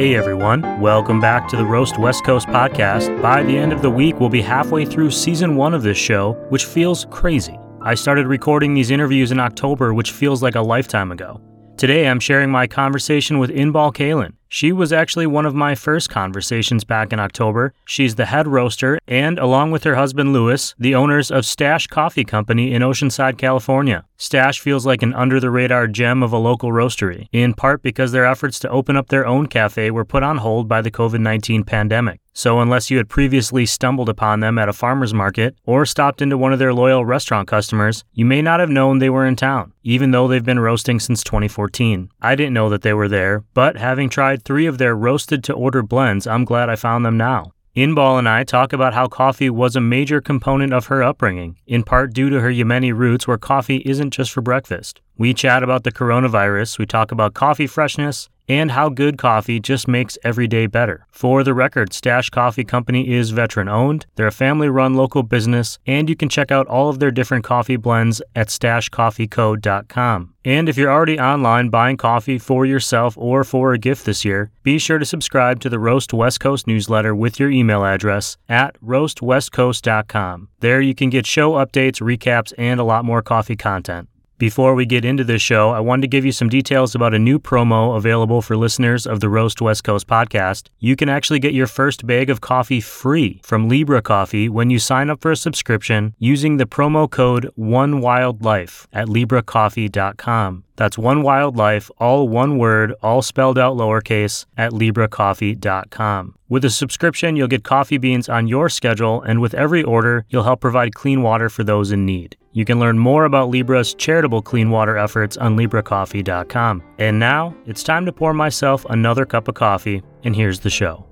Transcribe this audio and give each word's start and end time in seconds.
Hey 0.00 0.14
everyone, 0.14 0.80
welcome 0.80 1.20
back 1.20 1.46
to 1.48 1.58
the 1.58 1.64
Roast 1.66 1.98
West 1.98 2.24
Coast 2.24 2.46
podcast. 2.46 3.20
By 3.20 3.42
the 3.42 3.54
end 3.54 3.70
of 3.70 3.82
the 3.82 3.90
week, 3.90 4.18
we'll 4.18 4.30
be 4.30 4.40
halfway 4.40 4.86
through 4.86 5.10
season 5.10 5.56
one 5.56 5.74
of 5.74 5.82
this 5.82 5.98
show, 5.98 6.32
which 6.48 6.64
feels 6.64 7.04
crazy. 7.10 7.58
I 7.82 7.96
started 7.96 8.26
recording 8.26 8.72
these 8.72 8.90
interviews 8.90 9.30
in 9.30 9.38
October, 9.38 9.92
which 9.92 10.12
feels 10.12 10.42
like 10.42 10.54
a 10.54 10.62
lifetime 10.62 11.12
ago. 11.12 11.42
Today, 11.76 12.08
I'm 12.08 12.18
sharing 12.18 12.50
my 12.50 12.66
conversation 12.66 13.38
with 13.38 13.50
Inbal 13.50 13.92
Kalin. 13.92 14.32
She 14.52 14.72
was 14.72 14.92
actually 14.92 15.28
one 15.28 15.46
of 15.46 15.54
my 15.54 15.76
first 15.76 16.10
conversations 16.10 16.82
back 16.82 17.12
in 17.12 17.20
October. 17.20 17.72
She's 17.84 18.16
the 18.16 18.26
head 18.26 18.48
roaster 18.48 18.98
and, 19.06 19.38
along 19.38 19.70
with 19.70 19.84
her 19.84 19.94
husband 19.94 20.32
Louis, 20.32 20.74
the 20.76 20.92
owners 20.92 21.30
of 21.30 21.46
Stache 21.46 21.88
Coffee 21.88 22.24
Company 22.24 22.74
in 22.74 22.82
Oceanside, 22.82 23.38
California. 23.38 24.04
Stache 24.16 24.58
feels 24.58 24.84
like 24.84 25.04
an 25.04 25.14
under 25.14 25.38
the 25.38 25.50
radar 25.50 25.86
gem 25.86 26.20
of 26.20 26.32
a 26.32 26.36
local 26.36 26.72
roastery, 26.72 27.28
in 27.30 27.54
part 27.54 27.80
because 27.80 28.10
their 28.10 28.26
efforts 28.26 28.58
to 28.58 28.68
open 28.70 28.96
up 28.96 29.08
their 29.08 29.24
own 29.24 29.46
cafe 29.46 29.88
were 29.88 30.04
put 30.04 30.24
on 30.24 30.38
hold 30.38 30.66
by 30.66 30.82
the 30.82 30.90
COVID 30.90 31.20
19 31.20 31.62
pandemic. 31.62 32.20
So, 32.32 32.60
unless 32.60 32.90
you 32.90 32.96
had 32.96 33.08
previously 33.08 33.66
stumbled 33.66 34.08
upon 34.08 34.40
them 34.40 34.58
at 34.58 34.68
a 34.68 34.72
farmer's 34.72 35.12
market 35.12 35.56
or 35.64 35.84
stopped 35.84 36.22
into 36.22 36.38
one 36.38 36.52
of 36.52 36.58
their 36.58 36.72
loyal 36.72 37.04
restaurant 37.04 37.48
customers, 37.48 38.04
you 38.12 38.24
may 38.24 38.40
not 38.40 38.60
have 38.60 38.70
known 38.70 38.98
they 38.98 39.10
were 39.10 39.26
in 39.26 39.36
town, 39.36 39.72
even 39.82 40.12
though 40.12 40.28
they've 40.28 40.44
been 40.44 40.60
roasting 40.60 41.00
since 41.00 41.24
2014. 41.24 42.08
I 42.22 42.36
didn't 42.36 42.54
know 42.54 42.68
that 42.68 42.82
they 42.82 42.94
were 42.94 43.08
there, 43.08 43.44
but 43.52 43.76
having 43.76 44.08
tried 44.08 44.44
three 44.44 44.66
of 44.66 44.78
their 44.78 44.94
roasted 44.94 45.42
to 45.44 45.52
order 45.54 45.82
blends, 45.82 46.26
I'm 46.26 46.44
glad 46.44 46.70
I 46.70 46.76
found 46.76 47.04
them 47.04 47.16
now. 47.16 47.52
Inbal 47.76 48.18
and 48.18 48.28
I 48.28 48.42
talk 48.42 48.72
about 48.72 48.94
how 48.94 49.06
coffee 49.06 49.48
was 49.48 49.76
a 49.76 49.80
major 49.80 50.20
component 50.20 50.72
of 50.72 50.86
her 50.86 51.04
upbringing, 51.04 51.56
in 51.68 51.84
part 51.84 52.12
due 52.12 52.28
to 52.28 52.40
her 52.40 52.50
Yemeni 52.50 52.92
roots 52.92 53.28
where 53.28 53.38
coffee 53.38 53.82
isn't 53.86 54.10
just 54.10 54.32
for 54.32 54.40
breakfast. 54.40 55.00
We 55.16 55.34
chat 55.34 55.62
about 55.62 55.84
the 55.84 55.92
coronavirus, 55.92 56.78
we 56.78 56.86
talk 56.86 57.12
about 57.12 57.34
coffee 57.34 57.68
freshness, 57.68 58.28
and 58.50 58.72
how 58.72 58.88
good 58.88 59.16
coffee 59.16 59.60
just 59.60 59.86
makes 59.86 60.18
every 60.24 60.48
day 60.48 60.66
better. 60.66 61.06
For 61.12 61.44
the 61.44 61.54
record, 61.54 61.92
Stache 61.92 62.32
Coffee 62.32 62.64
Company 62.64 63.08
is 63.08 63.30
veteran 63.30 63.68
owned, 63.68 64.06
they're 64.16 64.26
a 64.26 64.32
family 64.32 64.68
run 64.68 64.94
local 64.94 65.22
business, 65.22 65.78
and 65.86 66.08
you 66.08 66.16
can 66.16 66.28
check 66.28 66.50
out 66.50 66.66
all 66.66 66.88
of 66.88 66.98
their 66.98 67.12
different 67.12 67.44
coffee 67.44 67.76
blends 67.76 68.20
at 68.34 68.48
stachecoffeeco.com. 68.48 70.34
And 70.44 70.68
if 70.68 70.76
you're 70.76 70.90
already 70.90 71.20
online 71.20 71.68
buying 71.68 71.96
coffee 71.96 72.38
for 72.38 72.66
yourself 72.66 73.16
or 73.16 73.44
for 73.44 73.72
a 73.72 73.78
gift 73.78 74.04
this 74.04 74.24
year, 74.24 74.50
be 74.64 74.78
sure 74.78 74.98
to 74.98 75.04
subscribe 75.04 75.60
to 75.60 75.68
the 75.68 75.78
Roast 75.78 76.12
West 76.12 76.40
Coast 76.40 76.66
newsletter 76.66 77.14
with 77.14 77.38
your 77.38 77.50
email 77.50 77.84
address 77.84 78.36
at 78.48 78.80
roastwestcoast.com. 78.80 80.48
There 80.58 80.80
you 80.80 80.96
can 80.96 81.10
get 81.10 81.24
show 81.24 81.52
updates, 81.52 82.00
recaps, 82.00 82.52
and 82.58 82.80
a 82.80 82.84
lot 82.84 83.04
more 83.04 83.22
coffee 83.22 83.56
content. 83.56 84.09
Before 84.40 84.74
we 84.74 84.86
get 84.86 85.04
into 85.04 85.22
this 85.22 85.42
show, 85.42 85.68
I 85.68 85.80
wanted 85.80 86.00
to 86.00 86.08
give 86.08 86.24
you 86.24 86.32
some 86.32 86.48
details 86.48 86.94
about 86.94 87.12
a 87.12 87.18
new 87.18 87.38
promo 87.38 87.94
available 87.94 88.40
for 88.40 88.56
listeners 88.56 89.06
of 89.06 89.20
the 89.20 89.28
Roast 89.28 89.60
West 89.60 89.84
Coast 89.84 90.06
podcast. 90.06 90.70
You 90.78 90.96
can 90.96 91.10
actually 91.10 91.40
get 91.40 91.52
your 91.52 91.66
first 91.66 92.06
bag 92.06 92.30
of 92.30 92.40
coffee 92.40 92.80
free 92.80 93.42
from 93.44 93.68
Libra 93.68 94.00
Coffee 94.00 94.48
when 94.48 94.70
you 94.70 94.78
sign 94.78 95.10
up 95.10 95.20
for 95.20 95.30
a 95.30 95.36
subscription 95.36 96.14
using 96.18 96.56
the 96.56 96.64
promo 96.64 97.10
code 97.10 97.50
OneWildLife 97.58 98.86
at 98.94 99.08
libracoffee.com. 99.08 100.64
That's 100.76 100.96
One 100.96 101.22
Wildlife, 101.22 101.90
all 101.98 102.26
one 102.26 102.56
word, 102.56 102.94
all 103.02 103.20
spelled 103.20 103.58
out 103.58 103.76
lowercase, 103.76 104.46
at 104.56 104.72
libracoffee.com. 104.72 106.34
With 106.48 106.64
a 106.64 106.70
subscription, 106.70 107.36
you'll 107.36 107.48
get 107.48 107.62
coffee 107.62 107.98
beans 107.98 108.30
on 108.30 108.48
your 108.48 108.70
schedule, 108.70 109.20
and 109.20 109.42
with 109.42 109.52
every 109.52 109.82
order, 109.82 110.24
you'll 110.30 110.44
help 110.44 110.62
provide 110.62 110.94
clean 110.94 111.20
water 111.20 111.50
for 111.50 111.62
those 111.62 111.92
in 111.92 112.06
need. 112.06 112.38
You 112.52 112.64
can 112.64 112.80
learn 112.80 112.98
more 112.98 113.26
about 113.26 113.48
Libra's 113.48 113.94
charitable 113.94 114.42
clean 114.42 114.70
water 114.70 114.96
efforts 114.96 115.36
on 115.36 115.56
libracoffee.com. 115.56 116.82
And 116.98 117.18
now, 117.18 117.54
it's 117.66 117.84
time 117.84 118.04
to 118.06 118.12
pour 118.12 118.34
myself 118.34 118.84
another 118.90 119.24
cup 119.24 119.46
of 119.46 119.54
coffee, 119.54 120.02
and 120.24 120.34
here's 120.34 120.58
the 120.58 120.70
show. 120.70 121.06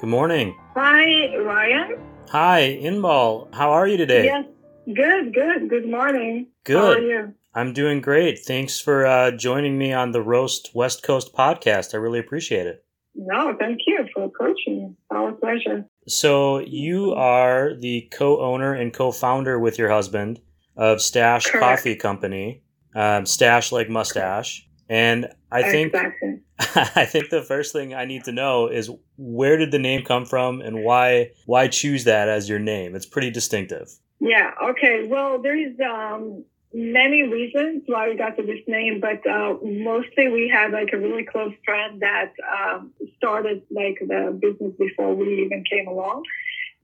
Good 0.00 0.10
morning. 0.10 0.56
Hi, 0.76 1.36
Ryan. 1.38 1.98
Hi, 2.28 2.78
Inbal. 2.80 3.52
How 3.52 3.72
are 3.72 3.88
you 3.88 3.96
today? 3.96 4.26
Yes, 4.26 4.44
good, 4.86 5.34
good. 5.34 5.68
Good 5.68 5.90
morning. 5.90 6.46
Good. 6.62 6.76
How 6.76 6.92
are 6.92 7.00
you? 7.00 7.34
I'm 7.52 7.72
doing 7.72 8.00
great. 8.00 8.38
Thanks 8.38 8.78
for 8.78 9.06
uh, 9.06 9.32
joining 9.32 9.76
me 9.76 9.92
on 9.92 10.12
the 10.12 10.22
Roast 10.22 10.70
West 10.72 11.02
Coast 11.02 11.34
podcast. 11.34 11.94
I 11.94 11.96
really 11.96 12.20
appreciate 12.20 12.68
it. 12.68 12.84
No, 13.20 13.54
thank 13.58 13.80
you 13.84 14.06
for 14.14 14.24
approaching. 14.24 14.96
Our 15.10 15.32
pleasure. 15.32 15.84
So, 16.06 16.60
you 16.60 17.12
are 17.14 17.74
the 17.74 18.08
co 18.12 18.40
owner 18.40 18.72
and 18.74 18.94
co 18.94 19.10
founder 19.10 19.58
with 19.58 19.76
your 19.76 19.90
husband 19.90 20.40
of 20.76 21.00
Stache 21.00 21.46
Correct. 21.46 21.64
Coffee 21.64 21.96
Company, 21.96 22.62
um, 22.94 23.26
Stache 23.26 23.72
like 23.72 23.88
mustache. 23.88 24.64
And 24.88 25.26
I 25.50 25.64
think 25.64 25.92
Exactly. 25.92 26.40
I 26.94 27.04
think 27.04 27.30
the 27.30 27.42
first 27.42 27.72
thing 27.72 27.92
I 27.92 28.04
need 28.04 28.24
to 28.24 28.32
know 28.32 28.68
is 28.68 28.88
where 29.16 29.56
did 29.56 29.72
the 29.72 29.78
name 29.78 30.04
come 30.04 30.24
from 30.24 30.60
and 30.60 30.82
why 30.84 31.32
why 31.46 31.68
choose 31.68 32.04
that 32.04 32.28
as 32.28 32.48
your 32.48 32.60
name? 32.60 32.94
It's 32.94 33.04
pretty 33.04 33.30
distinctive. 33.30 33.88
Yeah. 34.20 34.52
Okay. 34.62 35.06
Well, 35.06 35.42
there's 35.42 35.76
um, 35.80 36.44
many 36.72 37.22
reasons 37.22 37.82
why 37.86 38.08
we 38.08 38.16
got 38.16 38.36
to 38.36 38.42
this 38.42 38.60
name, 38.66 39.00
but 39.00 39.26
uh, 39.28 39.54
mostly 39.62 40.28
we 40.28 40.50
had 40.52 40.72
like 40.72 40.90
a 40.92 40.98
really 40.98 41.24
close 41.24 41.52
friend 41.64 42.00
that 42.02 42.32
um, 42.42 42.92
started 43.16 43.62
like 43.70 43.98
the 44.00 44.38
business 44.40 44.72
before 44.78 45.14
we 45.14 45.44
even 45.44 45.64
came 45.70 45.88
along. 45.88 46.22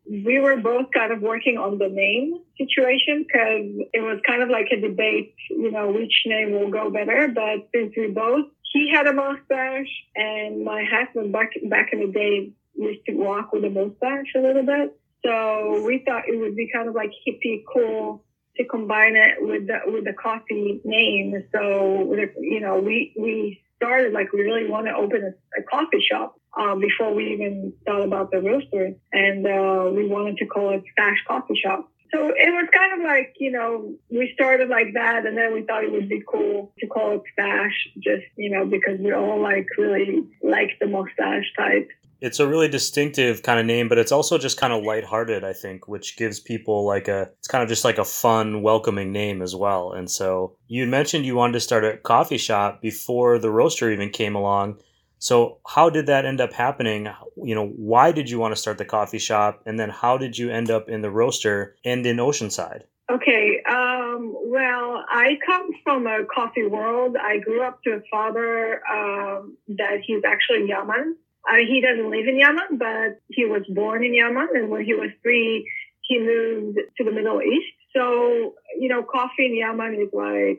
We 0.07 0.39
were 0.41 0.57
both 0.57 0.87
kind 0.93 1.13
of 1.13 1.23
working 1.23 1.57
on 1.57 1.79
the 1.79 1.89
name 1.89 2.35
situation 2.59 3.25
because 3.27 3.89
it 3.93 4.03
was 4.03 4.21
kind 4.27 4.43
of 4.43 4.51
like 4.51 4.67
a 4.71 4.81
debate, 4.81 5.35
you 5.51 5.71
know, 5.71 5.91
which 5.91 6.13
name 6.27 6.53
will 6.53 6.71
go 6.71 6.91
better. 6.91 7.29
But 7.35 7.69
since 7.75 7.95
we 7.97 8.09
both, 8.09 8.47
he 8.73 8.91
had 8.93 9.07
a 9.07 9.13
mustache, 9.13 9.89
and 10.15 10.65
my 10.65 10.85
husband 10.85 11.33
back 11.33 11.51
back 11.71 11.91
in 11.93 12.01
the 12.01 12.13
day 12.13 12.53
used 12.75 13.07
to 13.07 13.15
walk 13.15 13.53
with 13.53 13.65
a 13.65 13.71
mustache 13.71 14.35
a 14.37 14.41
little 14.41 14.65
bit. 14.65 14.99
So 15.25 15.83
we 15.87 16.03
thought 16.05 16.29
it 16.29 16.39
would 16.39 16.57
be 16.57 16.71
kind 16.71 16.89
of 16.89 16.95
like 16.95 17.11
hippie 17.27 17.63
cool 17.73 18.24
to 18.57 18.65
combine 18.65 19.17
it 19.17 19.37
with 19.41 19.67
the 19.67 19.79
with 19.87 20.05
the 20.05 20.13
coffee 20.13 20.81
name. 20.85 21.45
So 21.53 22.15
you 22.41 22.61
know, 22.61 22.79
we 22.79 23.13
we 23.19 23.63
started 23.77 24.13
like 24.13 24.33
we 24.33 24.43
really 24.43 24.69
want 24.69 24.87
to 24.87 24.95
open 24.95 25.23
a, 25.25 25.61
a 25.61 25.63
coffee 25.65 26.05
shop 26.11 26.37
uh, 26.59 26.75
before 26.77 27.15
we 27.15 27.33
even 27.33 27.73
thought 27.87 28.05
about 28.05 28.31
the 28.31 28.41
roaster, 28.41 28.93
and 29.13 29.47
uh, 29.47 29.91
we 29.93 30.07
wanted 30.07 30.37
to 30.39 30.47
call 30.47 30.75
it 30.75 30.83
Stache 30.93 31.25
Coffee 31.27 31.61
Shop. 31.63 31.91
So 32.13 32.29
it 32.29 32.51
was 32.53 32.69
kind 32.73 33.01
of 33.01 33.05
like 33.05 33.35
you 33.41 33.51
know 33.51 33.95
we 34.09 34.31
started 34.35 34.69
like 34.69 34.95
that, 34.95 35.27
and 35.27 35.37
then 35.37 35.53
we 35.53 35.63
thought 35.63 35.85
it 35.85 35.91
would 35.91 36.09
be 36.09 36.23
cool 36.27 36.73
to 36.79 36.87
call 36.87 37.13
it 37.17 37.23
Stache, 37.33 37.89
just 37.97 38.25
you 38.37 38.51
know 38.51 38.65
because 38.65 39.01
we 39.01 39.13
all 39.13 39.41
like 39.41 39.67
really 39.77 40.23
like 40.43 40.79
the 40.81 40.87
mustache 40.87 41.51
type. 41.57 41.89
It's 42.21 42.41
a 42.41 42.49
really 42.49 42.69
distinctive 42.69 43.43
kind 43.43 43.61
of 43.61 43.67
name, 43.67 43.89
but 43.89 43.99
it's 43.99 44.13
also 44.13 44.39
just 44.39 44.59
kind 44.59 44.73
of 44.73 44.83
lighthearted, 44.85 45.45
I 45.45 45.53
think, 45.53 45.89
which 45.89 46.17
gives 46.17 46.41
people 46.41 46.87
like 46.87 47.09
a 47.09 47.31
it's 47.39 47.49
kind 47.49 47.63
of 47.63 47.69
just 47.69 47.85
like 47.85 47.99
a 47.99 48.05
fun, 48.05 48.63
welcoming 48.63 49.13
name 49.13 49.43
as 49.43 49.55
well. 49.55 49.93
And 49.93 50.11
so 50.11 50.57
you 50.69 50.87
mentioned 50.87 51.27
you 51.27 51.37
wanted 51.37 51.55
to 51.55 51.61
start 51.61 51.85
a 51.85 51.97
coffee 51.99 52.39
shop 52.39 52.81
before 52.81 53.39
the 53.39 53.51
roaster 53.51 53.91
even 53.91 54.11
came 54.11 54.35
along. 54.35 54.79
So 55.19 55.59
how 55.67 55.89
did 55.89 56.07
that 56.07 56.27
end 56.27 56.41
up 56.41 56.53
happening? 56.53 57.09
You 57.37 57.55
know, 57.55 57.69
why 57.69 58.13
did 58.13 58.29
you 58.29 58.39
want 58.39 58.55
to 58.55 58.61
start 58.61 58.79
the 58.79 58.85
coffee 58.85 59.19
shop? 59.19 59.63
And 59.65 59.79
then 59.79 59.89
how 59.89 60.19
did 60.19 60.37
you 60.37 60.51
end 60.51 60.71
up 60.71 60.89
in 60.89 61.01
the 61.01 61.11
roaster 61.11 61.77
and 61.85 62.05
in 62.05 62.19
Oceanside? 62.19 62.83
Okay. 63.11 63.63
Um, 63.69 64.35
well, 64.47 65.05
I 65.09 65.39
come 65.45 65.71
from 65.83 66.07
a 66.07 66.25
coffee 66.25 66.67
world. 66.67 67.17
I 67.21 67.39
grew 67.39 67.63
up 67.63 67.83
to 67.85 67.93
a 67.93 68.01
father 68.11 68.83
um, 68.91 69.57
that 69.69 69.99
he's 70.07 70.23
actually 70.27 70.67
He 71.67 71.81
doesn't 71.81 72.11
live 72.11 72.27
in 72.27 72.39
Yemen, 72.39 72.79
but 72.79 73.21
he 73.29 73.45
was 73.45 73.63
born 73.69 74.05
in 74.05 74.15
Yemen. 74.15 74.49
And 74.55 74.71
when 74.71 74.85
he 74.85 74.95
was 74.95 75.11
three, 75.23 75.71
he 76.03 76.19
moved 76.19 76.79
to 76.97 77.05
the 77.05 77.13
Middle 77.13 77.41
East. 77.43 77.73
So, 77.95 78.55
you 78.79 78.89
know, 78.89 79.03
coffee 79.03 79.47
in 79.47 79.57
Yemen 79.57 79.95
is 79.95 80.13
like, 80.13 80.59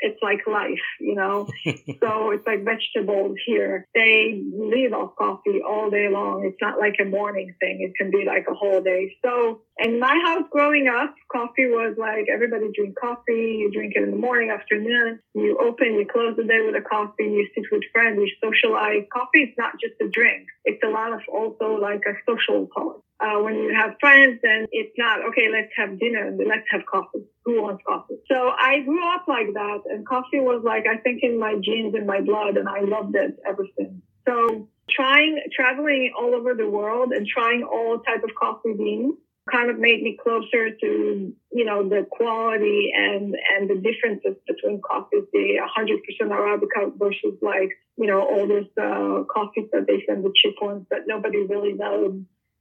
it's 0.00 0.22
like 0.22 0.46
life, 0.46 0.86
you 1.00 1.14
know? 1.14 1.48
so 1.64 2.30
it's 2.30 2.46
like 2.46 2.64
vegetables 2.64 3.36
here. 3.46 3.86
They 3.94 4.42
live 4.52 4.92
off 4.92 5.16
coffee 5.16 5.60
all 5.66 5.90
day 5.90 6.08
long. 6.10 6.44
It's 6.44 6.60
not 6.60 6.78
like 6.78 6.96
a 7.00 7.04
morning 7.04 7.54
thing. 7.60 7.78
It 7.80 7.94
can 7.96 8.10
be 8.10 8.24
like 8.26 8.46
a 8.50 8.54
whole 8.54 8.82
day. 8.82 9.16
So 9.24 9.62
in 9.78 10.00
my 10.00 10.20
house 10.24 10.44
growing 10.50 10.88
up, 10.88 11.14
coffee 11.30 11.66
was 11.66 11.96
like 11.98 12.26
everybody 12.32 12.66
drink 12.74 12.96
coffee. 12.98 13.60
You 13.60 13.70
drink 13.72 13.94
it 13.96 14.02
in 14.02 14.10
the 14.10 14.16
morning, 14.16 14.50
afternoon. 14.50 15.20
You 15.34 15.58
open, 15.60 15.94
you 15.94 16.06
close 16.10 16.36
the 16.36 16.44
day 16.44 16.60
with 16.64 16.76
a 16.76 16.86
coffee. 16.86 17.24
You 17.24 17.48
sit 17.54 17.64
with 17.70 17.82
friends. 17.92 18.18
You 18.18 18.30
socialize. 18.42 19.04
Coffee 19.12 19.40
is 19.40 19.54
not 19.58 19.72
just 19.80 19.94
a 20.00 20.08
drink. 20.08 20.46
It's 20.64 20.82
a 20.84 20.88
lot 20.88 21.12
of 21.12 21.20
also 21.32 21.76
like 21.80 22.02
a 22.06 22.14
social 22.28 22.66
cause. 22.66 23.00
Uh, 23.18 23.40
when 23.40 23.54
you 23.54 23.72
have 23.74 23.94
friends, 23.98 24.40
then 24.42 24.66
it's 24.72 24.92
not 24.98 25.24
okay. 25.28 25.48
Let's 25.50 25.72
have 25.76 25.98
dinner. 25.98 26.36
Let's 26.36 26.66
have 26.70 26.82
coffee. 26.90 27.24
Who 27.46 27.62
wants 27.62 27.82
coffee? 27.86 28.16
So 28.30 28.50
I 28.58 28.80
grew 28.84 29.02
up 29.14 29.24
like 29.28 29.54
that, 29.54 29.80
and 29.88 30.06
coffee 30.06 30.40
was 30.40 30.62
like 30.64 30.84
I 30.86 30.98
think 30.98 31.22
in 31.22 31.38
my 31.38 31.54
genes, 31.62 31.94
in 31.94 32.04
my 32.04 32.20
blood, 32.20 32.56
and 32.56 32.68
I 32.68 32.80
loved 32.80 33.14
it 33.14 33.38
ever 33.46 33.64
since. 33.78 34.02
So 34.28 34.68
trying 34.90 35.40
traveling 35.54 36.12
all 36.18 36.34
over 36.34 36.54
the 36.54 36.68
world 36.68 37.12
and 37.12 37.26
trying 37.26 37.62
all 37.62 37.98
type 38.00 38.22
of 38.24 38.30
coffee 38.34 38.74
beans 38.76 39.14
kind 39.50 39.70
of 39.70 39.78
made 39.78 40.02
me 40.02 40.18
closer 40.20 40.70
to, 40.74 41.32
you 41.52 41.64
know, 41.64 41.88
the 41.88 42.04
quality 42.10 42.90
and, 42.94 43.34
and 43.54 43.70
the 43.70 43.76
differences 43.76 44.34
between 44.46 44.80
coffees, 44.82 45.22
the 45.32 45.60
100% 45.62 46.02
Arabica 46.30 46.90
versus 46.98 47.38
like, 47.42 47.70
you 47.96 48.06
know, 48.06 48.22
all 48.22 48.48
those 48.48 48.66
uh, 48.76 49.22
coffees 49.32 49.68
that 49.72 49.86
they 49.86 50.02
send 50.06 50.24
the 50.24 50.32
cheap 50.34 50.56
ones 50.60 50.84
that 50.90 51.06
nobody 51.06 51.46
really 51.46 51.74
knows. 51.74 52.18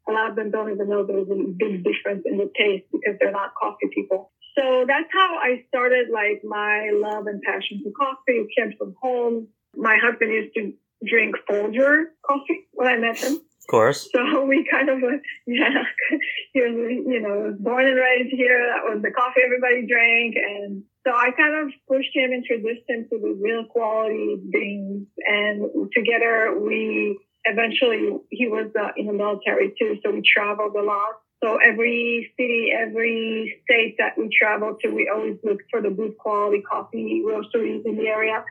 A 0.07 0.11
lot 0.11 0.29
of 0.29 0.35
them 0.35 0.51
don't 0.51 0.71
even 0.71 0.87
know 0.87 1.03
there's 1.03 1.27
a 1.27 1.35
big 1.57 1.83
difference 1.83 2.23
in 2.25 2.37
the 2.37 2.51
taste 2.55 2.85
because 2.91 3.17
they're 3.19 3.31
not 3.31 3.53
coffee 3.59 3.89
people. 3.91 4.31
So 4.57 4.86
that's 4.88 5.10
how 5.12 5.38
I 5.42 5.66
started 5.68 6.07
like 6.12 6.42
my 6.44 6.90
love 6.94 7.28
and 7.28 7.42
passion 7.42 7.84
for 7.84 7.92
coffee. 7.92 8.40
It 8.40 8.48
came 8.57 8.74
from 8.78 8.96
home. 9.02 9.48
My 9.75 9.98
husband 10.02 10.31
used 10.31 10.56
to 10.56 10.74
drink 11.06 11.36
Folger 11.48 12.13
coffee 12.25 12.68
when 12.72 12.88
I 12.88 12.98
met 12.98 13.18
him. 13.18 13.34
Of 13.34 13.68
course. 13.69 14.10
So 14.13 14.46
we 14.48 14.68
kind 14.69 14.90
of, 14.90 15.00
yeah, 15.48 15.84
he 16.54 16.62
was, 16.62 17.04
you 17.06 17.22
know, 17.22 17.56
born 17.60 17.86
and 17.86 17.98
raised 17.98 18.34
here. 18.36 18.72
That 18.74 18.94
was 18.94 19.02
the 19.02 19.12
coffee 19.12 19.42
everybody 19.44 19.86
drank. 19.88 20.36
And 20.36 20.84
so 21.06 21.13
I 21.13 21.31
kind 21.36 21.68
of 21.68 21.74
pushed 21.88 22.16
him, 22.16 22.31
introduced 22.31 22.88
him 22.88 23.07
to 23.12 23.19
the 23.19 23.38
real 23.42 23.66
quality 23.66 24.38
things. 24.52 25.07
And 25.25 25.92
together 25.94 26.57
we 26.60 27.19
eventually, 27.44 28.18
he 28.30 28.48
was 28.48 28.72
uh, 28.80 28.90
in 28.96 29.07
the 29.07 29.13
military 29.13 29.74
too. 29.80 29.98
So 30.04 30.12
we 30.12 30.22
traveled 30.22 30.75
a 30.75 30.81
lot. 30.81 31.25
So 31.43 31.57
every 31.57 32.31
city, 32.37 32.71
every 32.75 33.61
state 33.63 33.95
that 33.99 34.17
we 34.17 34.29
travel 34.29 34.77
to, 34.81 34.89
we 34.89 35.09
always 35.13 35.37
look 35.43 35.59
for 35.69 35.81
the 35.81 35.89
good 35.89 36.17
quality 36.17 36.61
coffee 36.61 37.23
roasteries 37.25 37.85
in 37.85 37.97
the 37.97 38.07
area. 38.07 38.43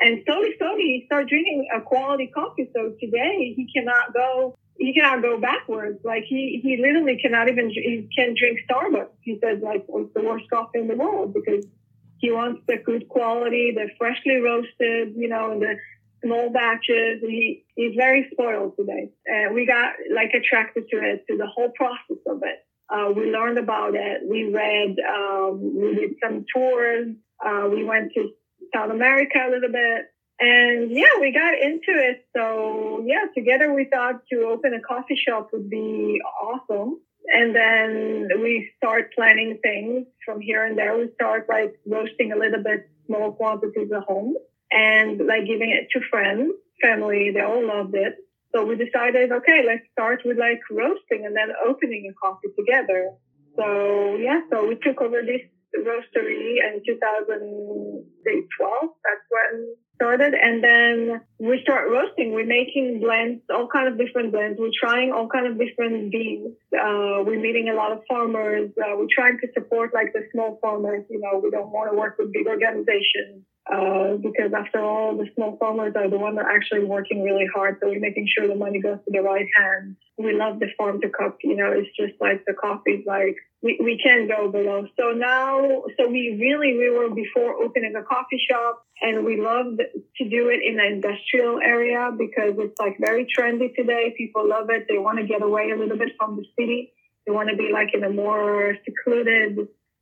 And 0.00 0.22
slowly, 0.26 0.54
slowly, 0.58 0.82
he 0.82 1.02
started 1.06 1.28
drinking 1.28 1.68
a 1.74 1.80
quality 1.80 2.26
coffee. 2.26 2.68
So 2.74 2.94
today, 3.00 3.54
he 3.56 3.68
cannot 3.74 4.12
go. 4.12 4.56
He 4.76 4.92
cannot 4.92 5.22
go 5.22 5.40
backwards. 5.40 6.00
Like 6.04 6.24
he, 6.24 6.60
he 6.62 6.76
literally 6.76 7.18
cannot 7.22 7.48
even. 7.48 7.70
He 7.70 8.08
can 8.14 8.34
drink 8.36 8.58
Starbucks. 8.68 9.14
He 9.20 9.38
says 9.42 9.60
like 9.62 9.84
it's 9.88 10.14
the 10.14 10.22
worst 10.22 10.50
coffee 10.50 10.80
in 10.80 10.88
the 10.88 10.96
world 10.96 11.32
because 11.32 11.64
he 12.18 12.32
wants 12.32 12.62
the 12.66 12.78
good 12.78 13.08
quality, 13.08 13.72
the 13.72 13.88
freshly 13.96 14.36
roasted, 14.36 15.14
you 15.16 15.28
know, 15.28 15.52
and 15.52 15.62
the 15.62 15.76
small 16.24 16.50
batches. 16.50 17.20
He 17.20 17.64
he's 17.76 17.94
very 17.96 18.28
spoiled 18.32 18.76
today, 18.76 19.10
and 19.26 19.54
we 19.54 19.66
got 19.66 19.94
like 20.14 20.32
attracted 20.34 20.88
to 20.90 20.96
it, 20.98 21.24
to 21.28 21.36
the 21.36 21.46
whole 21.46 21.70
process 21.70 22.22
of 22.26 22.42
it. 22.42 22.64
Uh, 22.88 23.12
we 23.14 23.30
learned 23.30 23.58
about 23.58 23.94
it. 23.94 24.22
We 24.28 24.52
read. 24.52 24.96
Um, 25.00 25.60
we 25.80 25.94
did 25.94 26.14
some 26.22 26.44
tours. 26.54 27.14
Uh, 27.44 27.68
we 27.70 27.84
went 27.84 28.12
to 28.14 28.30
South 28.74 28.90
America 28.90 29.38
a 29.46 29.50
little 29.50 29.72
bit. 29.72 30.06
And 30.40 30.90
yeah, 30.90 31.20
we 31.20 31.32
got 31.32 31.54
into 31.54 31.92
it. 31.92 32.26
So 32.36 33.04
yeah, 33.06 33.26
together 33.34 33.72
we 33.72 33.84
thought 33.84 34.22
to 34.32 34.48
open 34.48 34.74
a 34.74 34.80
coffee 34.80 35.16
shop 35.16 35.50
would 35.52 35.70
be 35.70 36.20
awesome. 36.42 37.00
And 37.26 37.54
then 37.54 38.28
we 38.42 38.70
start 38.76 39.14
planning 39.14 39.58
things 39.62 40.06
from 40.24 40.40
here 40.40 40.64
and 40.64 40.76
there. 40.76 40.96
We 40.98 41.10
start 41.14 41.46
like 41.48 41.74
roasting 41.86 42.32
a 42.32 42.36
little 42.36 42.62
bit 42.62 42.90
small 43.06 43.32
quantities 43.32 43.90
at 43.94 44.02
home 44.02 44.34
and 44.74 45.26
like 45.26 45.46
giving 45.46 45.70
it 45.70 45.88
to 45.92 46.00
friends, 46.10 46.52
family. 46.82 47.30
They 47.32 47.40
all 47.40 47.66
loved 47.66 47.94
it. 47.94 48.16
So 48.54 48.64
we 48.64 48.76
decided, 48.76 49.32
okay, 49.32 49.64
let's 49.66 49.82
start 49.92 50.22
with 50.24 50.38
like 50.38 50.60
roasting 50.70 51.26
and 51.26 51.34
then 51.34 51.48
opening 51.66 52.06
a 52.10 52.14
coffee 52.14 52.52
together. 52.58 53.10
So 53.56 54.16
yeah, 54.16 54.40
so 54.50 54.66
we 54.66 54.76
took 54.76 55.00
over 55.00 55.22
this 55.22 55.40
roastery 55.78 56.60
in 56.62 56.82
2012. 56.86 58.90
That's 59.04 59.26
when 59.30 59.76
started 59.94 60.34
and 60.34 60.62
then 60.62 61.20
we 61.44 61.60
start 61.62 61.90
roasting 61.90 62.32
we're 62.32 62.46
making 62.46 63.00
blends 63.00 63.42
all 63.50 63.68
kind 63.68 63.88
of 63.88 63.98
different 63.98 64.32
blends 64.32 64.58
we're 64.58 64.78
trying 64.80 65.12
all 65.12 65.28
kind 65.28 65.46
of 65.46 65.58
different 65.58 66.10
beans 66.10 66.54
uh, 66.72 67.20
we're 67.26 67.40
meeting 67.40 67.68
a 67.68 67.74
lot 67.74 67.92
of 67.92 68.00
farmers 68.08 68.70
uh, 68.80 68.96
we're 68.96 69.14
trying 69.14 69.38
to 69.38 69.46
support 69.52 69.92
like 69.92 70.12
the 70.14 70.22
small 70.32 70.58
farmers 70.62 71.04
you 71.10 71.20
know 71.20 71.38
we 71.42 71.50
don't 71.50 71.70
want 71.70 71.90
to 71.90 71.96
work 71.96 72.16
with 72.18 72.32
big 72.32 72.46
organizations 72.46 73.44
uh, 73.72 74.16
because 74.20 74.52
after 74.52 74.84
all, 74.84 75.16
the 75.16 75.26
small 75.34 75.56
farmers 75.56 75.94
are 75.96 76.10
the 76.10 76.18
ones 76.18 76.36
that 76.36 76.44
are 76.44 76.50
actually 76.50 76.84
working 76.84 77.22
really 77.22 77.46
hard. 77.54 77.78
So 77.80 77.88
we're 77.88 77.98
making 77.98 78.28
sure 78.28 78.46
the 78.46 78.54
money 78.54 78.78
goes 78.78 78.98
to 79.06 79.10
the 79.10 79.22
right 79.22 79.46
hands. 79.56 79.96
We 80.18 80.34
love 80.34 80.60
the 80.60 80.68
farm 80.76 81.00
to 81.00 81.08
cup. 81.08 81.38
You 81.42 81.56
know, 81.56 81.72
it's 81.72 81.88
just 81.96 82.20
like 82.20 82.44
the 82.46 82.52
coffee's 82.52 83.04
like 83.06 83.36
we, 83.62 83.80
we 83.82 83.98
can't 83.98 84.28
go 84.28 84.52
below. 84.52 84.86
So 85.00 85.12
now, 85.12 85.82
so 85.98 86.08
we 86.08 86.36
really 86.38 86.76
we 86.76 86.90
were 86.90 87.08
before 87.14 87.54
opening 87.54 87.96
a 87.96 88.02
coffee 88.02 88.40
shop, 88.50 88.84
and 89.00 89.24
we 89.24 89.40
loved 89.40 89.80
to 89.80 90.28
do 90.28 90.50
it 90.50 90.60
in 90.62 90.78
an 90.78 90.86
industrial 90.86 91.24
area 91.42 92.10
because 92.16 92.54
it's 92.58 92.78
like 92.78 92.96
very 93.00 93.26
trendy 93.26 93.74
today. 93.74 94.14
People 94.16 94.48
love 94.48 94.70
it. 94.70 94.86
They 94.88 94.98
want 94.98 95.18
to 95.18 95.26
get 95.26 95.42
away 95.42 95.70
a 95.70 95.76
little 95.76 95.98
bit 95.98 96.12
from 96.18 96.36
the 96.36 96.44
city. 96.58 96.92
They 97.26 97.32
want 97.32 97.48
to 97.50 97.56
be 97.56 97.70
like 97.72 97.90
in 97.94 98.04
a 98.04 98.10
more 98.10 98.76
secluded, 98.84 99.58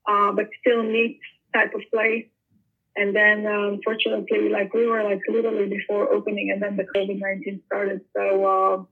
uh, 0.08 0.32
but 0.32 0.46
still 0.61 0.82
neat 0.82 1.20
type 1.55 1.73
of 1.75 1.82
place. 1.93 2.26
And 2.94 3.17
then, 3.17 3.46
unfortunately, 3.46 4.46
um, 4.46 4.52
like 4.52 4.75
we 4.75 4.87
were 4.87 5.02
like 5.02 5.20
literally 5.29 5.69
before 5.69 6.12
opening, 6.12 6.50
and 6.52 6.61
then 6.62 6.76
the 6.76 6.84
COVID 6.84 7.19
nineteen 7.20 7.62
started. 7.67 8.02
So 8.14 8.25
uh, 8.44 8.84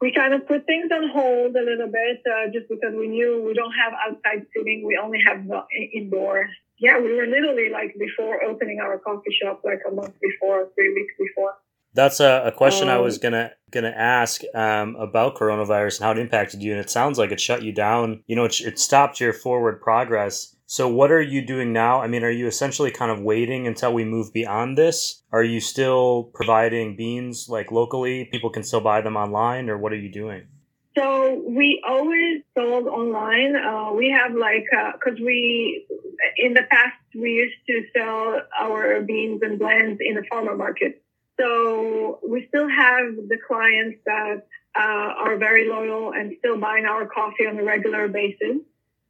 we 0.00 0.12
kind 0.12 0.34
of 0.34 0.46
put 0.46 0.66
things 0.66 0.90
on 0.92 1.08
hold 1.08 1.56
a 1.56 1.64
little 1.64 1.88
bit, 1.88 2.20
uh, 2.26 2.52
just 2.52 2.68
because 2.68 2.94
we 2.94 3.08
knew 3.08 3.42
we 3.46 3.54
don't 3.54 3.72
have 3.72 3.94
outside 4.06 4.44
seating. 4.52 4.84
We 4.86 5.00
only 5.02 5.20
have 5.26 5.46
the 5.46 5.62
indoor. 5.94 6.48
Yeah, 6.78 6.98
we 7.00 7.14
were 7.14 7.24
literally 7.26 7.70
like 7.70 7.96
before 7.98 8.44
opening 8.44 8.80
our 8.80 8.98
coffee 8.98 9.34
shop, 9.40 9.62
like 9.64 9.80
a 9.88 9.94
month 9.94 10.14
before, 10.20 10.68
three 10.74 10.92
weeks 10.92 11.14
before. 11.18 11.54
That's 11.96 12.20
a, 12.20 12.42
a 12.44 12.52
question 12.52 12.88
um, 12.88 12.94
I 12.94 12.98
was 12.98 13.16
gonna 13.16 13.52
gonna 13.70 13.94
ask 13.96 14.42
um, 14.54 14.96
about 14.96 15.34
coronavirus 15.34 15.96
and 15.96 16.04
how 16.04 16.10
it 16.12 16.18
impacted 16.18 16.62
you, 16.62 16.72
and 16.72 16.80
it 16.80 16.90
sounds 16.90 17.18
like 17.18 17.32
it 17.32 17.40
shut 17.40 17.62
you 17.62 17.72
down. 17.72 18.22
You 18.26 18.36
know, 18.36 18.44
it, 18.44 18.60
it 18.60 18.78
stopped 18.78 19.18
your 19.18 19.32
forward 19.32 19.80
progress. 19.80 20.54
So, 20.66 20.88
what 20.88 21.10
are 21.10 21.22
you 21.22 21.40
doing 21.40 21.72
now? 21.72 22.02
I 22.02 22.06
mean, 22.06 22.22
are 22.22 22.30
you 22.30 22.46
essentially 22.48 22.90
kind 22.90 23.10
of 23.10 23.20
waiting 23.20 23.66
until 23.66 23.94
we 23.94 24.04
move 24.04 24.30
beyond 24.34 24.76
this? 24.76 25.22
Are 25.32 25.42
you 25.42 25.58
still 25.58 26.24
providing 26.34 26.96
beans 26.96 27.48
like 27.48 27.72
locally? 27.72 28.26
People 28.26 28.50
can 28.50 28.62
still 28.62 28.82
buy 28.82 29.00
them 29.00 29.16
online, 29.16 29.70
or 29.70 29.78
what 29.78 29.90
are 29.90 29.96
you 29.96 30.12
doing? 30.12 30.42
So 30.98 31.42
we 31.48 31.82
always 31.88 32.42
sold 32.54 32.88
online. 32.88 33.56
Uh, 33.56 33.92
we 33.94 34.10
have 34.10 34.34
like 34.36 34.66
because 34.70 35.18
uh, 35.18 35.24
we 35.24 35.86
in 36.36 36.52
the 36.52 36.64
past 36.70 36.96
we 37.14 37.30
used 37.30 37.56
to 37.68 37.82
sell 37.96 38.42
our 38.60 39.00
beans 39.00 39.40
and 39.42 39.58
blends 39.58 39.98
in 40.00 40.14
the 40.14 40.24
farmer 40.28 40.54
market. 40.54 41.02
So 41.38 42.20
we 42.26 42.46
still 42.48 42.68
have 42.68 43.14
the 43.28 43.38
clients 43.46 43.98
that 44.06 44.46
uh, 44.74 44.80
are 44.80 45.36
very 45.36 45.68
loyal 45.68 46.12
and 46.12 46.34
still 46.38 46.58
buying 46.58 46.84
our 46.84 47.06
coffee 47.06 47.46
on 47.46 47.58
a 47.58 47.64
regular 47.64 48.08
basis 48.08 48.58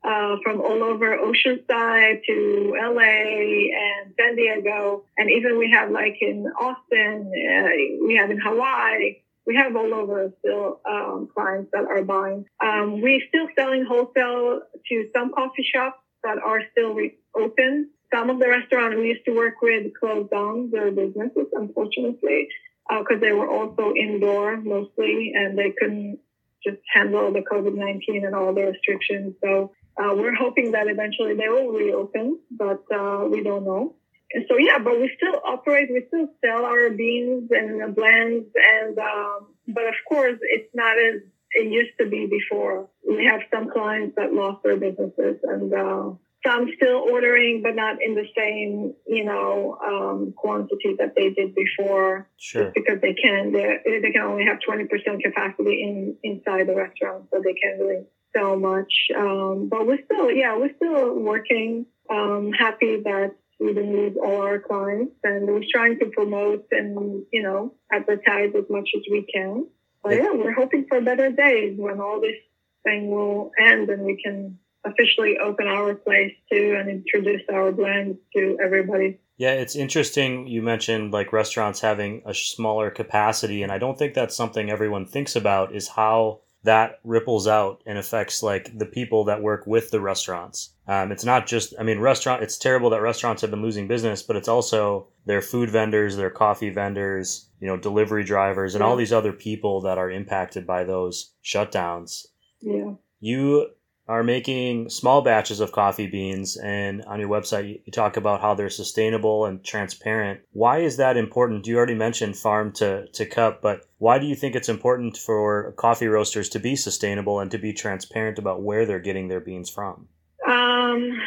uh, 0.06 0.36
from 0.42 0.60
all 0.60 0.82
over 0.82 1.16
Oceanside 1.18 2.24
to 2.24 2.74
LA 2.78 3.70
and 3.74 4.14
San 4.18 4.36
Diego. 4.36 5.04
And 5.16 5.30
even 5.30 5.58
we 5.58 5.70
have 5.72 5.90
like 5.90 6.16
in 6.20 6.46
Austin, 6.58 7.32
uh, 7.32 8.06
we 8.06 8.16
have 8.16 8.30
in 8.30 8.40
Hawaii. 8.40 9.16
We 9.46 9.56
have 9.56 9.76
all 9.76 9.94
over 9.94 10.32
still 10.40 10.80
um, 10.88 11.28
clients 11.32 11.70
that 11.72 11.84
are 11.84 12.02
buying. 12.02 12.46
Um, 12.64 13.00
we're 13.00 13.20
still 13.28 13.46
selling 13.56 13.84
wholesale 13.84 14.60
to 14.88 15.08
some 15.14 15.32
coffee 15.32 15.66
shops 15.72 16.00
that 16.24 16.38
are 16.38 16.60
still 16.72 16.94
re- 16.94 17.16
open. 17.36 17.90
Some 18.14 18.30
of 18.30 18.38
the 18.38 18.48
restaurants 18.48 18.96
we 18.96 19.08
used 19.08 19.24
to 19.26 19.34
work 19.34 19.60
with 19.62 19.92
closed 19.98 20.30
down 20.30 20.70
their 20.70 20.90
businesses, 20.90 21.46
unfortunately, 21.52 22.48
because 22.88 23.16
uh, 23.16 23.20
they 23.20 23.32
were 23.32 23.50
also 23.50 23.92
indoor 23.94 24.56
mostly 24.56 25.32
and 25.34 25.58
they 25.58 25.72
couldn't 25.78 26.20
just 26.64 26.78
handle 26.92 27.32
the 27.32 27.40
COVID 27.40 27.74
19 27.74 28.24
and 28.24 28.34
all 28.34 28.54
the 28.54 28.62
restrictions. 28.62 29.34
So 29.42 29.72
uh, 29.96 30.14
we're 30.14 30.34
hoping 30.34 30.72
that 30.72 30.88
eventually 30.88 31.34
they 31.34 31.48
will 31.48 31.72
reopen, 31.72 32.38
but 32.50 32.84
uh, 32.94 33.24
we 33.30 33.42
don't 33.42 33.64
know. 33.64 33.94
And 34.32 34.44
so, 34.48 34.56
yeah, 34.58 34.78
but 34.78 34.98
we 34.98 35.10
still 35.16 35.40
operate, 35.44 35.88
we 35.90 36.04
still 36.08 36.28
sell 36.44 36.64
our 36.64 36.90
beans 36.90 37.50
and 37.50 37.94
blends, 37.94 38.46
and 38.54 38.98
um, 38.98 39.46
but 39.68 39.84
of 39.86 39.94
course, 40.08 40.38
it's 40.42 40.68
not 40.74 40.98
as 40.98 41.22
it 41.52 41.72
used 41.72 41.96
to 42.00 42.06
be 42.06 42.26
before. 42.26 42.88
We 43.08 43.24
have 43.26 43.40
some 43.54 43.70
clients 43.70 44.16
that 44.16 44.32
lost 44.32 44.64
their 44.64 44.76
businesses, 44.76 45.36
and 45.44 45.72
uh, 45.72 46.10
some 46.46 46.68
still 46.76 47.04
ordering, 47.10 47.62
but 47.62 47.74
not 47.74 47.96
in 48.02 48.14
the 48.14 48.26
same, 48.36 48.94
you 49.06 49.24
know, 49.24 49.78
um, 49.84 50.32
quantity 50.36 50.94
that 50.98 51.14
they 51.16 51.30
did 51.30 51.54
before. 51.54 52.28
Sure. 52.38 52.70
because 52.74 53.00
they 53.00 53.14
can, 53.14 53.52
they 53.52 53.78
they 53.84 54.12
can 54.12 54.22
only 54.22 54.44
have 54.44 54.58
twenty 54.66 54.84
percent 54.84 55.22
capacity 55.22 55.82
in 55.82 56.16
inside 56.22 56.68
the 56.68 56.74
restaurant, 56.74 57.24
so 57.32 57.40
they 57.42 57.54
can't 57.54 57.80
really 57.80 58.04
so 58.36 58.56
much. 58.56 58.92
Um, 59.16 59.68
but 59.70 59.86
we're 59.86 60.04
still, 60.04 60.30
yeah, 60.30 60.56
we're 60.56 60.74
still 60.76 61.14
working. 61.18 61.86
Um, 62.08 62.52
happy 62.52 63.02
that 63.02 63.34
we 63.58 63.74
didn't 63.74 63.92
lose 63.92 64.16
all 64.22 64.42
our 64.42 64.60
clients, 64.60 65.14
and 65.24 65.46
we're 65.48 65.64
trying 65.72 65.98
to 65.98 66.06
promote 66.06 66.66
and 66.70 67.24
you 67.32 67.42
know 67.42 67.74
advertise 67.92 68.52
as 68.56 68.64
much 68.70 68.88
as 68.96 69.02
we 69.10 69.26
can. 69.32 69.66
But 70.02 70.14
yeah, 70.16 70.32
we're 70.32 70.54
hoping 70.54 70.86
for 70.88 71.00
better 71.00 71.32
days 71.32 71.76
when 71.76 72.00
all 72.00 72.20
this 72.20 72.36
thing 72.84 73.10
will 73.10 73.50
end 73.60 73.90
and 73.90 74.02
we 74.02 74.20
can 74.22 74.58
officially 74.86 75.36
open 75.38 75.66
our 75.66 75.94
place 75.94 76.32
too 76.50 76.76
and 76.78 76.88
introduce 76.88 77.42
our 77.52 77.72
blends 77.72 78.18
to 78.34 78.58
everybody. 78.62 79.18
Yeah, 79.36 79.52
it's 79.52 79.76
interesting 79.76 80.46
you 80.46 80.62
mentioned 80.62 81.12
like 81.12 81.32
restaurants 81.32 81.80
having 81.80 82.22
a 82.24 82.32
smaller 82.32 82.90
capacity 82.90 83.62
and 83.62 83.70
I 83.70 83.78
don't 83.78 83.98
think 83.98 84.14
that's 84.14 84.36
something 84.36 84.70
everyone 84.70 85.06
thinks 85.06 85.36
about 85.36 85.74
is 85.74 85.88
how 85.88 86.40
that 86.66 86.98
ripples 87.04 87.46
out 87.46 87.80
and 87.86 87.96
affects 87.96 88.42
like 88.42 88.76
the 88.76 88.86
people 88.86 89.24
that 89.24 89.40
work 89.40 89.66
with 89.66 89.90
the 89.90 90.00
restaurants. 90.00 90.70
Um, 90.88 91.12
it's 91.12 91.24
not 91.24 91.46
just, 91.46 91.74
I 91.78 91.84
mean, 91.84 92.00
restaurant. 92.00 92.42
It's 92.42 92.58
terrible 92.58 92.90
that 92.90 93.00
restaurants 93.00 93.40
have 93.42 93.52
been 93.52 93.62
losing 93.62 93.86
business, 93.86 94.22
but 94.22 94.34
it's 94.34 94.48
also 94.48 95.06
their 95.26 95.40
food 95.40 95.70
vendors, 95.70 96.16
their 96.16 96.30
coffee 96.30 96.70
vendors, 96.70 97.48
you 97.60 97.68
know, 97.68 97.76
delivery 97.76 98.24
drivers, 98.24 98.74
and 98.74 98.82
all 98.82 98.96
these 98.96 99.12
other 99.12 99.32
people 99.32 99.80
that 99.82 99.96
are 99.96 100.10
impacted 100.10 100.66
by 100.66 100.82
those 100.82 101.32
shutdowns. 101.44 102.26
Yeah. 102.60 102.94
You 103.20 103.70
are 104.08 104.22
making 104.22 104.88
small 104.88 105.22
batches 105.22 105.60
of 105.60 105.72
coffee 105.72 106.06
beans 106.06 106.56
and 106.56 107.02
on 107.04 107.20
your 107.20 107.28
website 107.28 107.80
you 107.84 107.92
talk 107.92 108.16
about 108.16 108.40
how 108.40 108.54
they're 108.54 108.70
sustainable 108.70 109.46
and 109.46 109.64
transparent. 109.64 110.40
Why 110.52 110.78
is 110.78 110.96
that 110.98 111.16
important? 111.16 111.66
You 111.66 111.76
already 111.76 111.94
mentioned 111.94 112.36
farm 112.36 112.72
to, 112.72 113.06
to 113.08 113.26
cup 113.26 113.62
but 113.62 113.82
why 113.98 114.18
do 114.18 114.26
you 114.26 114.36
think 114.36 114.54
it's 114.54 114.68
important 114.68 115.16
for 115.16 115.72
coffee 115.72 116.06
roasters 116.06 116.48
to 116.50 116.58
be 116.58 116.76
sustainable 116.76 117.40
and 117.40 117.50
to 117.50 117.58
be 117.58 117.72
transparent 117.72 118.38
about 118.38 118.62
where 118.62 118.86
they're 118.86 119.00
getting 119.00 119.28
their 119.28 119.40
beans 119.40 119.70
from? 119.70 120.08
Um, 120.46 121.18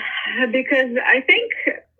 because 0.51 0.91
i 1.05 1.21
think 1.21 1.51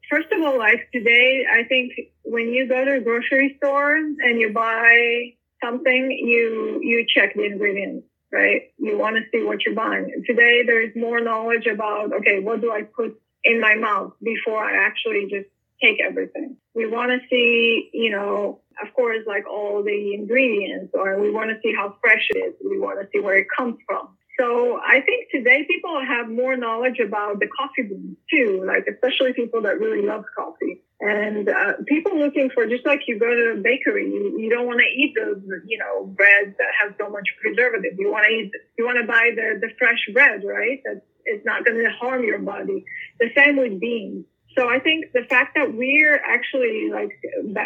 first 0.10 0.32
of 0.32 0.42
all 0.42 0.58
like 0.58 0.90
today 0.94 1.46
i 1.52 1.64
think 1.64 1.92
when 2.24 2.54
you 2.54 2.68
go 2.68 2.86
to 2.86 2.96
a 2.96 3.00
grocery 3.02 3.56
store 3.58 3.96
and 3.96 4.40
you 4.40 4.52
buy 4.54 5.34
something 5.64 6.12
you 6.12 6.80
you 6.82 7.06
check 7.14 7.34
the 7.36 7.44
ingredients 7.44 8.06
right? 8.32 8.62
You 8.78 8.98
want 8.98 9.18
to 9.18 9.24
see 9.32 9.44
what 9.44 9.66
you're 9.66 9.76
buying. 9.76 10.24
Today, 10.26 10.64
there's 10.66 10.96
more 10.96 11.20
knowledge 11.22 11.66
about, 11.66 12.14
okay, 12.14 12.40
what 12.40 12.62
do 12.62 12.72
I 12.72 12.84
put 12.84 13.20
in 13.44 13.60
my 13.60 13.76
mouth 13.76 14.14
before 14.22 14.64
I 14.64 14.86
actually 14.86 15.28
just 15.30 15.48
take 15.82 16.00
everything? 16.02 16.58
We 16.76 16.88
want 16.88 17.12
to 17.12 17.20
see, 17.30 17.90
you 17.94 18.12
know, 18.12 18.62
of 18.82 18.94
course, 18.94 19.26
like 19.28 19.48
all 19.50 19.84
the 19.84 20.14
ingredients, 20.14 20.92
or 20.94 21.20
we 21.20 21.32
want 21.32 21.50
to 21.50 21.58
see 21.64 21.74
how 21.76 21.96
fresh 22.02 22.28
it 22.30 22.38
is. 22.38 22.54
We 22.64 22.80
want 22.80 23.00
to 23.02 23.08
see 23.12 23.20
where 23.20 23.38
it 23.38 23.48
comes 23.56 23.78
from. 23.86 24.16
So 24.40 24.80
I 24.80 25.02
think 25.02 25.28
today 25.34 25.66
people 25.70 26.00
have 26.00 26.30
more 26.30 26.56
knowledge 26.56 27.00
about 27.06 27.42
the 27.42 27.48
coffee 27.48 27.84
beans 27.84 28.16
too, 28.32 28.64
like 28.66 28.86
especially 28.88 29.34
people 29.34 29.64
that 29.64 29.80
really 29.80 30.06
love 30.06 30.24
coffee. 30.38 30.82
And 31.02 31.48
uh, 31.48 31.74
people 31.88 32.20
looking 32.20 32.50
for 32.54 32.68
just 32.68 32.86
like 32.86 33.02
you 33.08 33.18
go 33.18 33.34
to 33.34 33.58
a 33.58 33.62
bakery, 33.62 34.08
you, 34.08 34.38
you 34.38 34.50
don't 34.50 34.68
want 34.68 34.80
to 34.80 34.86
eat 34.86 35.16
those, 35.16 35.42
you 35.66 35.78
know, 35.78 36.06
bread 36.06 36.56
that 36.58 36.72
has 36.82 36.94
so 37.00 37.10
much 37.10 37.24
preservative. 37.42 37.94
You 37.98 38.12
want 38.12 38.26
to 38.28 38.34
eat, 38.34 38.52
you 38.78 38.84
want 38.84 39.00
to 39.00 39.08
buy 39.08 39.32
the 39.34 39.60
the 39.62 39.70
fresh 39.80 40.10
bread, 40.14 40.44
right? 40.44 40.82
That 40.84 40.98
is 40.98 41.02
it's 41.30 41.46
not 41.46 41.64
going 41.64 41.78
to 41.78 41.92
harm 41.92 42.24
your 42.24 42.40
body. 42.40 42.84
The 43.20 43.30
same 43.36 43.58
with 43.58 43.80
beans. 43.80 44.26
So 44.58 44.68
I 44.68 44.80
think 44.80 45.14
the 45.14 45.24
fact 45.30 45.56
that 45.56 45.74
we're 45.74 46.18
actually 46.18 46.90
like, 46.92 47.12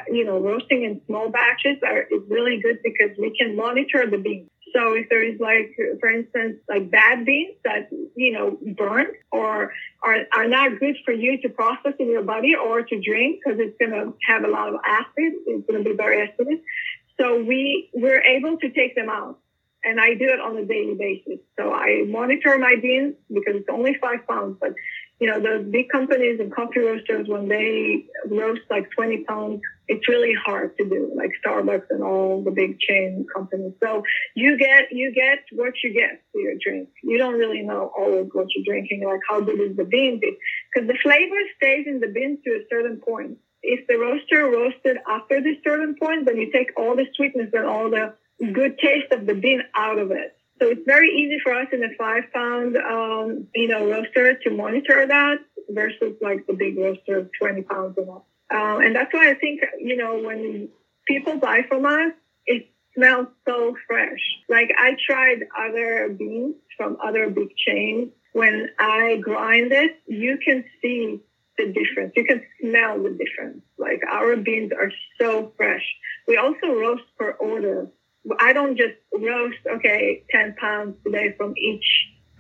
you 0.10 0.26
know, 0.26 0.40
roasting 0.40 0.84
in 0.84 1.02
small 1.08 1.30
batches 1.30 1.78
are, 1.82 2.02
is 2.02 2.22
really 2.28 2.60
good 2.62 2.80
because 2.84 3.18
we 3.18 3.36
can 3.38 3.56
monitor 3.56 4.06
the 4.10 4.18
beans. 4.18 4.50
So 4.74 4.94
if 4.94 5.08
there 5.10 5.24
is 5.24 5.40
like, 5.40 5.76
for 6.00 6.10
instance, 6.10 6.58
like 6.68 6.90
bad 6.90 7.26
beans 7.26 7.56
that, 7.64 7.90
you 8.16 8.34
know, 8.34 8.58
burn 8.76 9.08
or 9.32 9.72
are, 10.02 10.18
are 10.36 10.48
not 10.48 10.80
good 10.80 10.98
for 11.06 11.14
you 11.14 11.40
to 11.42 11.50
process 11.50 11.94
in 12.00 12.10
your 12.10 12.24
body 12.24 12.56
or 12.56 12.82
to 12.82 13.02
drink 13.02 13.42
because 13.44 13.60
it's 13.60 13.78
going 13.78 13.92
to 13.92 14.16
have 14.28 14.44
a 14.44 14.48
lot 14.48 14.70
of 14.70 14.80
acid. 14.84 15.34
It's 15.46 15.68
going 15.68 15.84
to 15.84 15.90
be 15.90 15.96
very 15.96 16.28
acidic. 16.28 16.62
So 17.20 17.44
we, 17.44 17.90
we're 17.94 18.22
able 18.22 18.58
to 18.58 18.70
take 18.72 18.96
them 18.96 19.10
out 19.10 19.40
and 19.84 20.00
I 20.00 20.14
do 20.16 20.26
it 20.26 20.40
on 20.40 20.58
a 20.58 20.66
daily 20.66 20.96
basis. 20.96 21.40
So 21.60 21.74
I 21.74 22.04
monitor 22.08 22.58
my 22.58 22.76
beans 22.82 23.16
because 23.28 23.56
it's 23.58 23.70
only 23.70 23.96
five 24.02 24.26
pounds, 24.28 24.58
but 24.60 24.74
you 25.20 25.28
know, 25.28 25.40
the 25.40 25.64
big 25.64 25.90
companies 25.90 26.40
and 26.40 26.54
coffee 26.54 26.80
roasters, 26.80 27.28
when 27.28 27.48
they 27.48 28.06
roast 28.30 28.62
like 28.70 28.90
20 28.92 29.24
pounds, 29.24 29.62
it's 29.88 30.08
really 30.08 30.34
hard 30.46 30.76
to 30.78 30.90
do, 30.90 31.12
like 31.16 31.32
Starbucks 31.46 31.86
and 31.90 32.04
all 32.04 32.44
the 32.44 32.52
big 32.52 32.80
chain 32.80 33.26
companies. 33.34 33.74
So 33.82 34.04
you 34.36 34.58
get, 34.58 34.92
you 34.92 35.14
get 35.14 35.40
what 35.52 35.74
you 35.84 35.94
get 35.94 36.22
for 36.32 36.42
your 36.42 36.56
drink. 36.62 36.90
You 37.04 37.18
don't 37.18 37.36
really 37.36 37.62
know 37.62 37.92
always 37.98 38.30
what 38.34 38.48
you're 38.56 38.66
drinking, 38.66 39.06
like 39.06 39.22
how 39.30 39.42
good 39.42 39.60
is 39.60 39.78
the 39.78 39.86
bean 39.86 40.20
because 40.20 40.88
the 40.88 40.98
flavor 41.02 41.36
stays 41.58 41.86
in 41.88 42.00
the 42.00 42.08
bean 42.08 42.40
to 42.46 42.52
a 42.52 42.64
certain 42.70 42.98
point. 42.98 43.38
If 43.62 43.88
the 43.88 43.98
roaster 43.98 44.50
roasted 44.50 44.98
after 45.08 45.42
this 45.42 45.58
certain 45.64 45.96
point, 45.96 46.26
then 46.26 46.38
you 46.38 46.52
take 46.52 46.72
all 46.78 46.96
the 46.96 47.06
sweetness 47.16 47.52
and 47.54 47.66
all 47.66 47.90
the 47.90 48.14
good 48.52 48.78
taste 48.78 49.12
of 49.12 49.26
the 49.26 49.36
bean 49.36 49.62
out 49.76 50.00
of 50.00 50.12
it. 50.12 50.36
So 50.64 50.70
it's 50.70 50.86
very 50.86 51.10
easy 51.10 51.40
for 51.44 51.54
us 51.54 51.68
in 51.74 51.84
a 51.84 51.94
five 51.98 52.32
pound, 52.34 52.78
um, 52.78 53.48
you 53.54 53.68
know, 53.68 53.86
roaster 53.90 54.36
to 54.36 54.50
monitor 54.50 55.06
that 55.06 55.40
versus 55.70 56.16
like 56.22 56.48
the 56.48 56.54
big 56.54 56.78
roaster 56.78 57.18
of 57.18 57.30
20 57.38 57.64
pounds 57.64 57.98
and 57.98 58.10
up. 58.10 58.26
Um, 58.50 58.82
and 58.82 58.96
that's 58.96 59.14
why 59.14 59.30
I 59.30 59.34
think, 59.34 59.60
you 59.78 59.98
know, 59.98 60.22
when 60.22 60.70
people 61.06 61.38
buy 61.38 61.64
from 61.68 61.86
us, 61.86 62.14
it 62.46 62.70
smells 62.96 63.28
so 63.46 63.76
fresh. 63.88 64.22
Like 64.48 64.70
I 64.78 64.96
tried 65.06 65.40
other 65.60 66.16
beans 66.18 66.56
from 66.78 66.96
other 67.04 67.30
big 67.30 67.50
chains. 67.58 68.12
When 68.32 68.70
I 68.80 69.18
grind 69.18 69.74
it, 69.74 70.00
you 70.08 70.38
can 70.38 70.64
see 70.82 71.20
the 71.58 71.74
difference. 71.74 72.14
You 72.16 72.24
can 72.24 72.42
smell 72.62 73.04
the 73.04 73.10
difference. 73.10 73.64
Like 73.78 74.02
our 74.10 74.38
beans 74.38 74.72
are 74.72 74.92
so 75.20 75.52
fresh. 75.58 75.84
We 76.26 76.38
also 76.38 76.68
roast 76.68 77.04
per 77.20 77.32
order. 77.32 77.90
I 78.40 78.54
don't 78.54 78.78
just 78.78 78.96
roast, 79.14 79.58
okay, 79.68 80.24
10 80.32 80.56
pounds 80.60 80.96
today 81.06 81.34
from 81.38 81.54
each. 81.58 81.86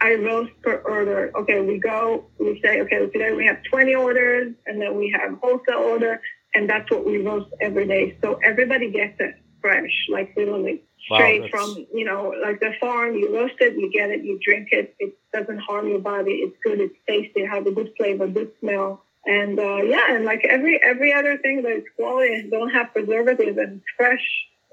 I 0.01 0.15
roast 0.15 0.51
per 0.61 0.77
order. 0.77 1.31
Okay, 1.35 1.61
we 1.61 1.79
go, 1.79 2.25
we 2.39 2.59
say, 2.63 2.81
okay, 2.81 2.99
today 3.07 3.33
we 3.33 3.45
have 3.45 3.57
20 3.69 3.95
orders, 3.95 4.53
and 4.65 4.81
then 4.81 4.97
we 4.97 5.15
have 5.17 5.37
wholesale 5.39 5.79
order, 5.79 6.21
and 6.53 6.69
that's 6.69 6.89
what 6.91 7.05
we 7.05 7.17
roast 7.17 7.49
every 7.61 7.87
day. 7.87 8.17
So 8.21 8.39
everybody 8.43 8.91
gets 8.91 9.15
it 9.19 9.35
fresh, 9.61 10.07
like 10.09 10.33
literally 10.35 10.83
straight 11.05 11.41
wow, 11.41 11.47
from, 11.51 11.85
you 11.93 12.05
know, 12.05 12.33
like 12.41 12.59
the 12.59 12.73
farm. 12.79 13.15
You 13.15 13.33
roast 13.33 13.55
it, 13.59 13.77
you 13.77 13.91
get 13.91 14.09
it, 14.09 14.23
you 14.23 14.39
drink 14.43 14.69
it. 14.71 14.95
It 14.99 15.17
doesn't 15.33 15.59
harm 15.59 15.87
your 15.87 15.99
body. 15.99 16.31
It's 16.31 16.55
good, 16.63 16.79
it's 16.79 16.95
tasty, 17.07 17.41
it 17.41 17.49
has 17.49 17.65
a 17.65 17.71
good 17.71 17.93
flavor, 17.97 18.27
good 18.27 18.51
smell. 18.59 19.03
And 19.25 19.57
uh, 19.57 19.77
yeah, 19.83 20.15
and 20.15 20.25
like 20.25 20.43
every 20.43 20.81
every 20.83 21.13
other 21.13 21.37
thing 21.37 21.61
that 21.63 21.71
is 21.71 21.83
quality 21.95 22.49
don't 22.51 22.71
have 22.71 22.93
preservatives 22.93 23.57
and 23.57 23.81
fresh 23.95 24.21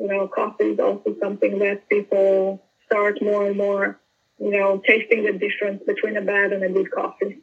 you 0.01 0.09
know, 0.09 0.27
coffee 0.27 0.65
is 0.65 0.81
also 0.81 1.15
something 1.21 1.59
that 1.59 1.89
people 1.89 2.63
start 2.87 3.21
more 3.21 3.47
and 3.47 3.57
more, 3.57 4.01
you 4.39 4.51
know, 4.51 4.83
tasting 4.87 5.25
the 5.25 5.33
difference 5.33 5.83
between 5.87 6.17
a 6.17 6.23
bad 6.23 6.53
and 6.53 6.65
a 6.65 6.71
good 6.71 6.91
coffee. 6.91 7.39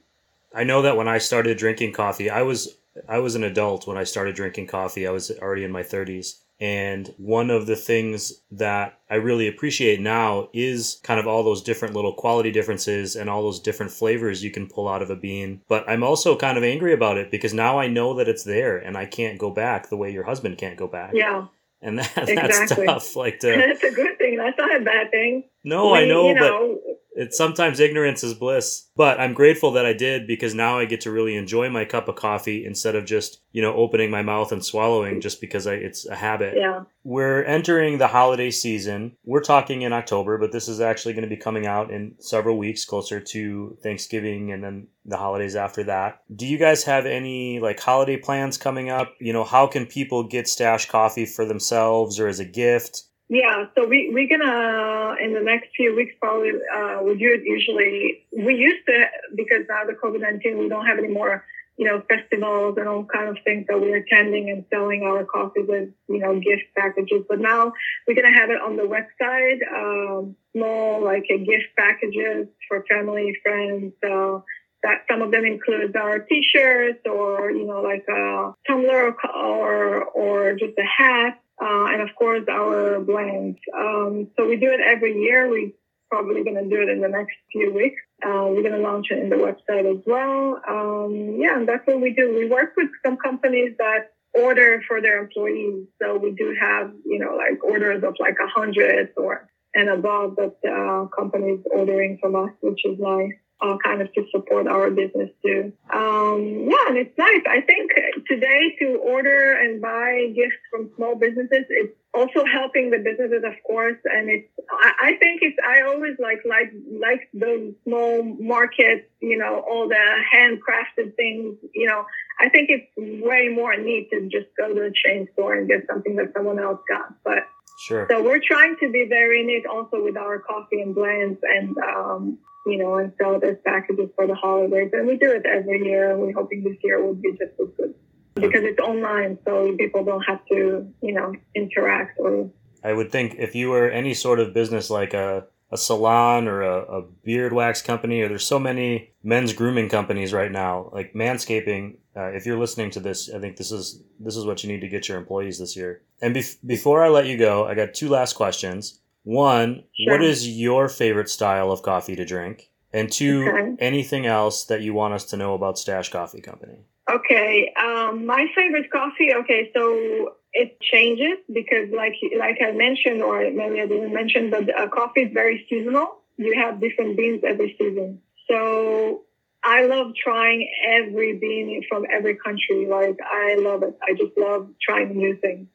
I 0.54 0.64
know 0.64 0.82
that 0.82 0.98
when 0.98 1.08
I 1.08 1.20
started 1.20 1.58
drinking 1.58 1.94
coffee, 1.94 2.30
I 2.32 2.42
was 2.42 2.76
I 3.08 3.20
was 3.20 3.36
an 3.36 3.44
adult 3.44 3.86
when 3.86 3.96
I 3.96 4.04
started 4.04 4.36
drinking 4.36 4.68
coffee. 4.68 5.06
I 5.06 5.12
was 5.12 5.30
already 5.30 5.64
in 5.64 5.72
my 5.72 5.84
30s. 5.84 6.40
And 6.60 7.14
one 7.18 7.52
of 7.52 7.68
the 7.68 7.76
things 7.76 8.34
that 8.50 8.98
I 9.12 9.16
really 9.16 9.48
appreciate 9.48 10.00
now 10.00 10.50
is 10.54 11.00
kind 11.04 11.20
of 11.20 11.28
all 11.28 11.44
those 11.44 11.62
different 11.62 11.94
little 11.94 12.14
quality 12.14 12.50
differences 12.50 13.16
and 13.16 13.30
all 13.30 13.44
those 13.44 13.60
different 13.60 13.92
flavors 13.92 14.44
you 14.44 14.50
can 14.50 14.68
pull 14.68 14.88
out 14.88 15.04
of 15.04 15.12
a 15.12 15.16
bean. 15.16 15.62
But 15.70 15.88
I'm 15.88 16.02
also 16.02 16.36
kind 16.36 16.58
of 16.58 16.64
angry 16.64 16.94
about 16.94 17.18
it 17.18 17.30
because 17.30 17.54
now 17.54 17.78
I 17.78 17.86
know 17.86 18.16
that 18.16 18.28
it's 18.28 18.44
there 18.44 18.80
and 18.80 18.98
I 18.98 19.06
can't 19.06 19.38
go 19.38 19.52
back 19.52 19.90
the 19.90 19.98
way 19.98 20.12
your 20.12 20.24
husband 20.24 20.58
can't 20.58 20.78
go 20.78 20.88
back. 20.88 21.12
Yeah 21.14 21.46
and 21.82 22.00
that, 22.00 22.12
that's 22.16 22.30
exactly. 22.30 22.86
tough. 22.86 23.16
Like 23.16 23.40
to, 23.40 23.48
that's 23.48 23.84
a 23.84 23.92
good 23.92 24.18
thing. 24.18 24.38
That's 24.38 24.58
not 24.58 24.82
a 24.82 24.84
bad 24.84 25.12
thing. 25.12 25.44
No, 25.64 25.94
I, 25.94 26.02
mean, 26.02 26.10
I 26.10 26.14
know, 26.14 26.34
know, 26.34 26.80
but 26.86 26.97
it's 27.18 27.36
sometimes 27.36 27.80
ignorance 27.80 28.24
is 28.24 28.36
bliss. 28.36 28.88
But 28.96 29.20
I'm 29.20 29.34
grateful 29.34 29.72
that 29.72 29.86
I 29.86 29.94
did 29.94 30.28
because 30.28 30.54
now 30.54 30.78
I 30.78 30.86
get 30.86 31.02
to 31.02 31.12
really 31.12 31.36
enjoy 31.36 31.70
my 31.70 31.84
cup 31.84 32.08
of 32.08 32.16
coffee 32.16 32.66
instead 32.66 32.96
of 32.96 33.06
just 33.06 33.42
you 33.52 33.62
know 33.62 33.74
opening 33.74 34.12
my 34.12 34.22
mouth 34.22 34.52
and 34.52 34.64
swallowing 34.64 35.20
just 35.20 35.42
because 35.42 35.68
I, 35.68 35.74
it's 35.74 36.06
a 36.06 36.16
habit. 36.16 36.54
Yeah. 36.56 36.84
We're 37.04 37.44
entering 37.44 37.98
the 37.98 38.08
holiday 38.08 38.52
season. 38.52 39.18
We're 39.26 39.42
talking 39.42 39.82
in 39.82 39.94
October, 39.94 40.38
but 40.38 40.52
this 40.52 40.68
is 40.68 40.80
actually 40.80 41.14
going 41.14 41.24
to 41.24 41.36
be 41.36 41.42
coming 41.42 41.66
out 41.66 41.90
in 41.90 42.16
several 42.20 42.58
weeks 42.58 42.86
closer 42.86 43.20
to 43.20 43.78
Thanksgiving 43.82 44.52
and 44.52 44.64
then 44.64 44.88
the 45.06 45.18
holidays 45.18 45.56
after 45.56 45.84
that. 45.86 46.22
Do 46.36 46.46
you 46.46 46.58
guys 46.58 46.84
have 46.84 47.06
any 47.06 47.60
like 47.60 47.80
holiday 47.80 48.18
plans 48.18 48.58
coming 48.58 48.90
up? 48.90 49.14
You 49.20 49.34
know, 49.34 49.44
how 49.44 49.66
can 49.68 49.86
people 49.86 50.24
get 50.24 50.48
Stache 50.48 50.88
coffee 50.88 51.26
for 51.26 51.46
themselves 51.46 52.20
or 52.20 52.28
as 52.28 52.40
a 52.40 52.46
gift? 52.46 53.04
Yeah, 53.30 53.66
so 53.76 53.86
we 53.86 54.10
we're 54.14 54.30
gonna 54.30 55.16
in 55.22 55.34
the 55.34 55.42
next 55.42 55.70
few 55.76 55.94
weeks 55.96 56.14
probably 56.20 56.52
uh, 56.52 57.00
we 57.04 57.18
do 57.18 57.34
it 57.34 57.44
usually. 57.44 58.24
We 58.32 58.56
used 58.56 58.86
to 58.88 59.06
because 59.36 59.66
now 59.68 59.84
the 59.86 59.94
COVID 59.94 60.22
nineteen 60.22 60.58
we 60.58 60.70
don't 60.70 60.86
have 60.86 60.98
any 60.98 61.10
more 61.10 61.44
you 61.76 61.86
know 61.86 62.02
festivals 62.08 62.78
and 62.78 62.88
all 62.88 63.04
kind 63.04 63.28
of 63.28 63.38
things 63.44 63.66
that 63.68 63.82
we're 63.82 63.98
attending 63.98 64.50
and 64.50 64.64
selling 64.70 65.04
our 65.04 65.26
coffee 65.26 65.62
with 65.62 65.90
you 66.08 66.20
know 66.20 66.40
gift 66.40 66.74
packages. 66.78 67.24
But 67.28 67.40
now 67.40 67.74
we're 68.08 68.16
gonna 68.16 68.34
have 68.34 68.50
it 68.50 68.62
on 68.62 68.78
the 68.78 68.84
website, 68.84 69.60
um, 69.76 70.38
small 70.56 71.04
like 71.04 71.26
a 71.30 71.38
gift 71.38 71.76
packages 71.78 72.48
for 72.70 72.86
family 72.90 73.38
friends. 73.44 73.94
Uh, 74.02 74.40
that 74.84 75.04
some 75.10 75.22
of 75.22 75.32
them 75.32 75.44
include 75.44 75.96
our 75.98 76.20
t-shirts 76.20 77.02
or 77.06 77.52
you 77.52 77.66
know 77.66 77.82
like 77.82 78.06
a 78.08 78.54
tumbler 78.66 79.08
or 79.08 79.36
or, 79.36 80.04
or 80.06 80.54
just 80.54 80.78
a 80.78 80.84
hat 80.84 81.42
uh, 81.62 81.86
and 81.92 82.02
of 82.02 82.10
course 82.16 82.44
our 82.50 83.00
blends. 83.00 83.58
Um, 83.76 84.30
so 84.38 84.48
we 84.48 84.58
do 84.58 84.68
it 84.68 84.80
every 84.80 85.20
year. 85.22 85.50
We're 85.50 85.72
probably 86.10 86.44
going 86.44 86.56
to 86.56 86.70
do 86.70 86.82
it 86.82 86.90
in 86.90 87.02
the 87.02 87.10
next 87.10 87.36
few 87.52 87.74
weeks. 87.74 88.02
Uh, 88.26 88.48
we're 88.50 88.62
going 88.62 88.74
to 88.74 88.80
launch 88.80 89.08
it 89.12 89.20
in 89.20 89.30
the 89.30 89.36
website 89.36 89.90
as 89.90 90.04
well. 90.06 90.62
Um, 90.68 91.38
yeah, 91.40 91.58
and 91.58 91.68
that's 91.68 91.86
what 91.86 92.02
we 92.02 92.14
do. 92.14 92.34
We 92.36 92.48
work 92.48 92.74
with 92.78 92.90
some 93.06 93.18
companies 93.18 93.74
that 93.78 94.12
order 94.34 94.82
for 94.88 95.02
their 95.02 95.22
employees. 95.22 95.88
So 96.02 96.18
we 96.18 96.32
do 96.32 96.56
have, 96.60 96.92
you 97.06 97.20
know, 97.20 97.36
like 97.36 97.64
orders 97.64 98.04
of 98.04 98.16
like 98.20 98.38
a 98.44 98.48
hundred 98.48 99.10
or 99.18 99.50
and 99.74 99.90
above 99.90 100.38
that 100.38 100.56
uh, 100.68 101.06
companies 101.16 101.60
ordering 101.72 102.18
from 102.22 102.36
us, 102.36 102.52
which 102.62 102.84
is 102.86 102.98
nice 103.00 103.34
uh, 103.62 103.78
kind 103.84 104.02
of 104.02 104.14
to 104.14 104.24
support 104.32 104.68
our 104.68 104.92
business 104.92 105.30
too. 105.44 105.74
Um, 105.92 106.68
yeah, 106.70 106.88
and 106.90 106.98
it's 106.98 107.18
nice. 107.18 107.42
I 107.48 107.62
think 107.62 107.92
today 108.28 108.76
to 108.80 108.98
order 108.98 109.54
and 109.54 109.82
buy 109.82 110.32
gifts 110.36 110.62
from 110.70 110.92
small 110.96 111.16
businesses, 111.16 111.66
it's 111.70 111.94
also 112.14 112.46
helping 112.46 112.92
the 112.92 113.00
businesses, 113.00 113.44
of 113.44 113.54
course. 113.66 113.98
And 114.06 114.30
it's, 114.30 114.48
I, 114.70 114.92
I 115.02 115.12
think 115.18 115.42
it's, 115.42 115.58
I 115.66 115.82
always 115.82 116.16
like, 116.20 116.40
like, 116.46 116.72
like 117.00 117.30
those 117.34 117.74
small 117.84 118.24
markets, 118.24 119.06
you 119.22 119.38
know, 119.38 119.64
all 119.70 119.88
the 119.88 120.06
handcrafted 120.34 121.16
things, 121.16 121.56
you 121.74 121.88
know, 121.88 122.06
I 122.40 122.50
think 122.50 122.70
it's 122.70 122.88
way 122.96 123.50
more 123.50 123.76
neat 123.76 124.10
to 124.12 124.30
just 124.30 124.48
go 124.58 124.74
to 124.74 124.84
a 124.84 124.92
chain 125.06 125.28
store 125.34 125.56
and 125.56 125.68
get 125.68 125.88
something 125.90 126.16
that 126.18 126.34
someone 126.36 126.60
else 126.60 126.80
got. 126.88 127.16
But 127.24 127.44
Sure. 127.80 128.08
So 128.10 128.24
we're 128.24 128.42
trying 128.44 128.76
to 128.80 128.92
be 128.92 129.06
very 129.08 129.46
neat 129.46 129.68
also 129.68 130.04
with 130.04 130.18
our 130.18 130.40
coffee 130.40 130.82
and 130.82 130.96
blends 130.96 131.40
and 131.44 131.78
um, 131.78 132.40
you 132.70 132.78
know, 132.78 132.96
and 132.96 133.12
sell 133.18 133.40
those 133.40 133.58
packages 133.66 134.10
for 134.16 134.28
the 134.28 134.36
holidays. 134.36 134.90
And 134.94 135.08
we 135.08 135.18
do 135.18 135.32
it 135.32 135.46
every 135.46 135.84
year. 135.86 136.12
And 136.12 136.20
we're 136.20 136.34
hoping 136.34 136.64
this 136.64 136.78
year 136.84 137.04
will 137.04 137.16
be 137.16 137.32
just 137.32 137.54
as 137.60 137.68
good 137.78 137.94
because 138.36 138.62
it's 138.64 138.80
online, 138.80 139.38
so 139.46 139.76
people 139.78 140.04
don't 140.04 140.24
have 140.24 140.46
to, 140.48 140.88
you 141.02 141.14
know, 141.14 141.34
interact 141.56 142.20
or. 142.20 142.50
I 142.84 142.94
would 142.94 143.12
think 143.12 143.36
if 143.40 143.56
you 143.56 143.70
were 143.70 143.90
any 143.90 144.14
sort 144.14 144.40
of 144.40 144.54
business 144.54 144.90
like 144.90 145.14
a 145.14 145.48
a 145.70 145.78
salon 145.78 146.48
or 146.48 146.62
a, 146.62 147.00
a 147.00 147.02
beard 147.24 147.52
wax 147.52 147.82
company, 147.82 148.22
or 148.22 148.30
there's 148.30 148.46
so 148.46 148.60
many 148.60 149.12
men's 149.22 149.52
grooming 149.52 149.90
companies 149.90 150.32
right 150.32 150.52
now, 150.52 150.90
like 150.94 151.14
Manscaping. 151.14 151.98
Uh, 152.16 152.28
if 152.28 152.46
you're 152.46 152.58
listening 152.58 152.90
to 152.92 153.00
this, 153.00 153.30
I 153.30 153.40
think 153.40 153.58
this 153.58 153.72
is 153.72 154.02
this 154.20 154.38
is 154.38 154.46
what 154.46 154.64
you 154.64 154.72
need 154.72 154.82
to 154.82 154.88
get 154.88 155.10
your 155.10 155.18
employees 155.18 155.60
this 155.60 155.76
year. 155.76 156.04
And 156.22 156.36
bef- 156.36 156.58
before 156.66 157.04
I 157.04 157.10
let 157.10 157.26
you 157.26 157.38
go, 157.38 157.68
I 157.68 157.76
got 157.76 157.94
two 157.94 158.10
last 158.10 158.34
questions. 158.34 159.00
One, 159.28 159.84
Sure. 159.94 160.14
what 160.14 160.24
is 160.24 160.48
your 160.48 160.88
favorite 160.88 161.30
style 161.30 161.70
of 161.70 161.82
coffee 161.82 162.16
to 162.16 162.24
drink? 162.24 162.70
And 162.94 163.12
two, 163.12 163.50
Okay. 163.50 163.76
anything 163.80 164.26
else 164.26 164.64
that 164.68 164.80
you 164.80 164.94
want 164.94 165.16
us 165.16 165.26
to 165.26 165.38
know 165.38 165.54
about 165.54 165.78
Stache 165.78 166.10
Coffee 166.10 166.40
Company? 166.40 166.86
Okay, 167.12 167.74
um, 167.74 168.26
my 168.26 168.48
favorite 168.56 168.90
coffee. 168.90 169.34
Okay, 169.34 169.70
so 169.76 170.36
it 170.54 170.80
changes 170.80 171.40
because, 171.52 171.90
like 171.92 172.16
like 172.38 172.58
I 172.62 172.72
mentioned, 172.72 173.22
or 173.22 173.40
maybe 173.52 173.82
I 173.82 173.86
didn't 173.86 174.14
mention, 174.14 174.50
but 174.50 174.64
uh, 174.74 174.88
coffee 174.88 175.24
is 175.24 175.34
very 175.34 175.66
seasonal. 175.70 176.22
You 176.38 176.54
have 176.62 176.80
different 176.80 177.18
beans 177.18 177.42
every 177.46 177.76
season. 177.78 178.22
So 178.50 179.24
I 179.62 179.86
love 179.88 180.14
trying 180.16 180.70
every 180.88 181.38
bean 181.38 181.84
from 181.90 182.06
every 182.10 182.36
country. 182.38 182.86
Like 182.88 183.18
I 183.26 183.56
love 183.60 183.84
it. 183.84 183.98
I 184.08 184.14
just 184.14 184.38
love 184.38 184.70
trying 184.82 185.18
new 185.18 185.36
things. 185.36 185.68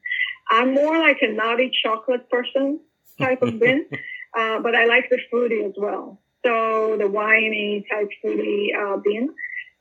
I'm 0.49 0.73
more 0.73 0.97
like 0.97 1.19
a 1.21 1.31
naughty 1.31 1.69
chocolate 1.83 2.29
person 2.31 2.79
type 3.19 3.41
of 3.41 3.59
bean, 3.59 3.85
uh, 4.37 4.59
but 4.59 4.75
I 4.75 4.85
like 4.85 5.09
the 5.09 5.19
fruity 5.29 5.63
as 5.63 5.73
well. 5.77 6.19
So 6.45 6.97
the 6.99 7.07
winey 7.07 7.85
type 7.89 8.09
fruity 8.21 8.71
uh, 8.77 8.97
bean. 8.97 9.29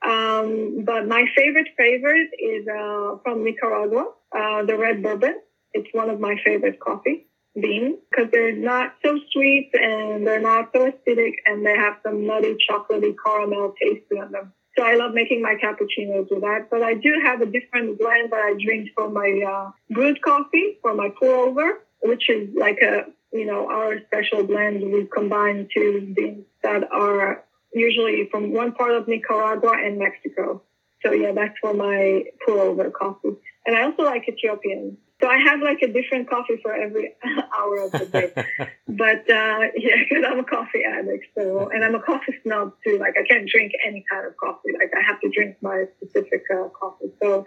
Um, 0.04 0.84
but 0.84 1.06
my 1.06 1.26
favorite 1.36 1.68
favorite 1.76 2.30
is 2.38 2.66
uh, 2.66 3.16
from 3.22 3.44
Nicaragua, 3.44 4.06
uh, 4.36 4.64
the 4.64 4.76
red 4.76 5.02
bourbon. 5.02 5.40
It's 5.74 5.88
one 5.92 6.10
of 6.10 6.20
my 6.20 6.36
favorite 6.44 6.80
coffee 6.80 7.26
beans 7.60 7.96
because 8.10 8.30
they're 8.32 8.56
not 8.56 8.94
so 9.04 9.18
sweet 9.32 9.70
and 9.74 10.26
they're 10.26 10.40
not 10.40 10.70
so 10.74 10.90
acidic 10.90 11.34
and 11.46 11.64
they 11.64 11.76
have 11.76 11.94
some 12.02 12.26
nutty 12.26 12.56
chocolatey 12.68 13.14
caramel 13.24 13.74
taste 13.80 14.04
to 14.10 14.26
them. 14.30 14.52
So 14.76 14.84
I 14.84 14.94
love 14.94 15.12
making 15.12 15.42
my 15.42 15.54
cappuccinos 15.62 16.28
with 16.30 16.40
that. 16.40 16.68
But 16.70 16.82
I 16.82 16.94
do 16.94 17.20
have 17.22 17.42
a 17.42 17.46
different 17.46 17.98
blend 17.98 18.32
that 18.32 18.40
I 18.40 18.54
drink 18.64 18.88
for 18.96 19.10
my 19.10 19.42
uh, 19.46 19.70
brewed 19.90 20.22
coffee, 20.22 20.78
for 20.80 20.94
my 20.94 21.10
pour 21.18 21.34
over, 21.34 21.80
which 22.02 22.28
is 22.28 22.50
like 22.54 22.78
a, 22.82 23.04
you 23.32 23.46
know, 23.46 23.68
our 23.68 24.00
special 24.06 24.44
blend. 24.44 24.82
We 24.92 25.06
combine 25.06 25.68
two 25.74 26.12
beans 26.14 26.44
that 26.62 26.90
are 26.92 27.44
usually 27.72 28.28
from 28.30 28.52
one 28.52 28.72
part 28.72 28.92
of 28.92 29.08
Nicaragua 29.08 29.72
and 29.84 29.98
Mexico. 29.98 30.62
So 31.04 31.12
yeah, 31.12 31.32
that's 31.32 31.54
for 31.60 31.74
my 31.74 32.24
pour 32.44 32.60
over 32.60 32.90
coffee. 32.90 33.36
And 33.66 33.76
I 33.76 33.82
also 33.84 34.02
like 34.02 34.28
Ethiopian. 34.28 34.98
So 35.20 35.28
I 35.28 35.38
have 35.38 35.60
like 35.60 35.78
a 35.82 35.86
different 35.86 36.28
coffee 36.28 36.58
for 36.62 36.74
every 36.74 37.14
hour 37.56 37.78
of 37.84 37.92
the 37.92 38.06
day. 38.06 38.32
but 38.88 39.30
uh, 39.30 39.70
yeah, 39.76 39.96
because 40.02 40.24
I'm 40.28 40.40
a 40.40 40.44
coffee 40.44 40.82
addict. 40.84 41.26
So 41.36 41.70
and 41.72 41.84
I'm 41.84 41.94
a 41.94 42.02
coffee 42.02 42.34
snob 42.42 42.74
too. 42.84 42.98
Like 42.98 43.14
I 43.18 43.24
can't 43.26 43.48
drink 43.48 43.72
any 43.86 44.04
kind 44.10 44.26
of 44.26 44.36
coffee. 44.36 44.72
Like 44.74 44.92
I 44.96 45.02
have 45.06 45.20
to 45.20 45.30
drink 45.30 45.56
my 45.60 45.84
specific 45.96 46.42
uh, 46.52 46.68
coffee. 46.68 47.12
So. 47.22 47.44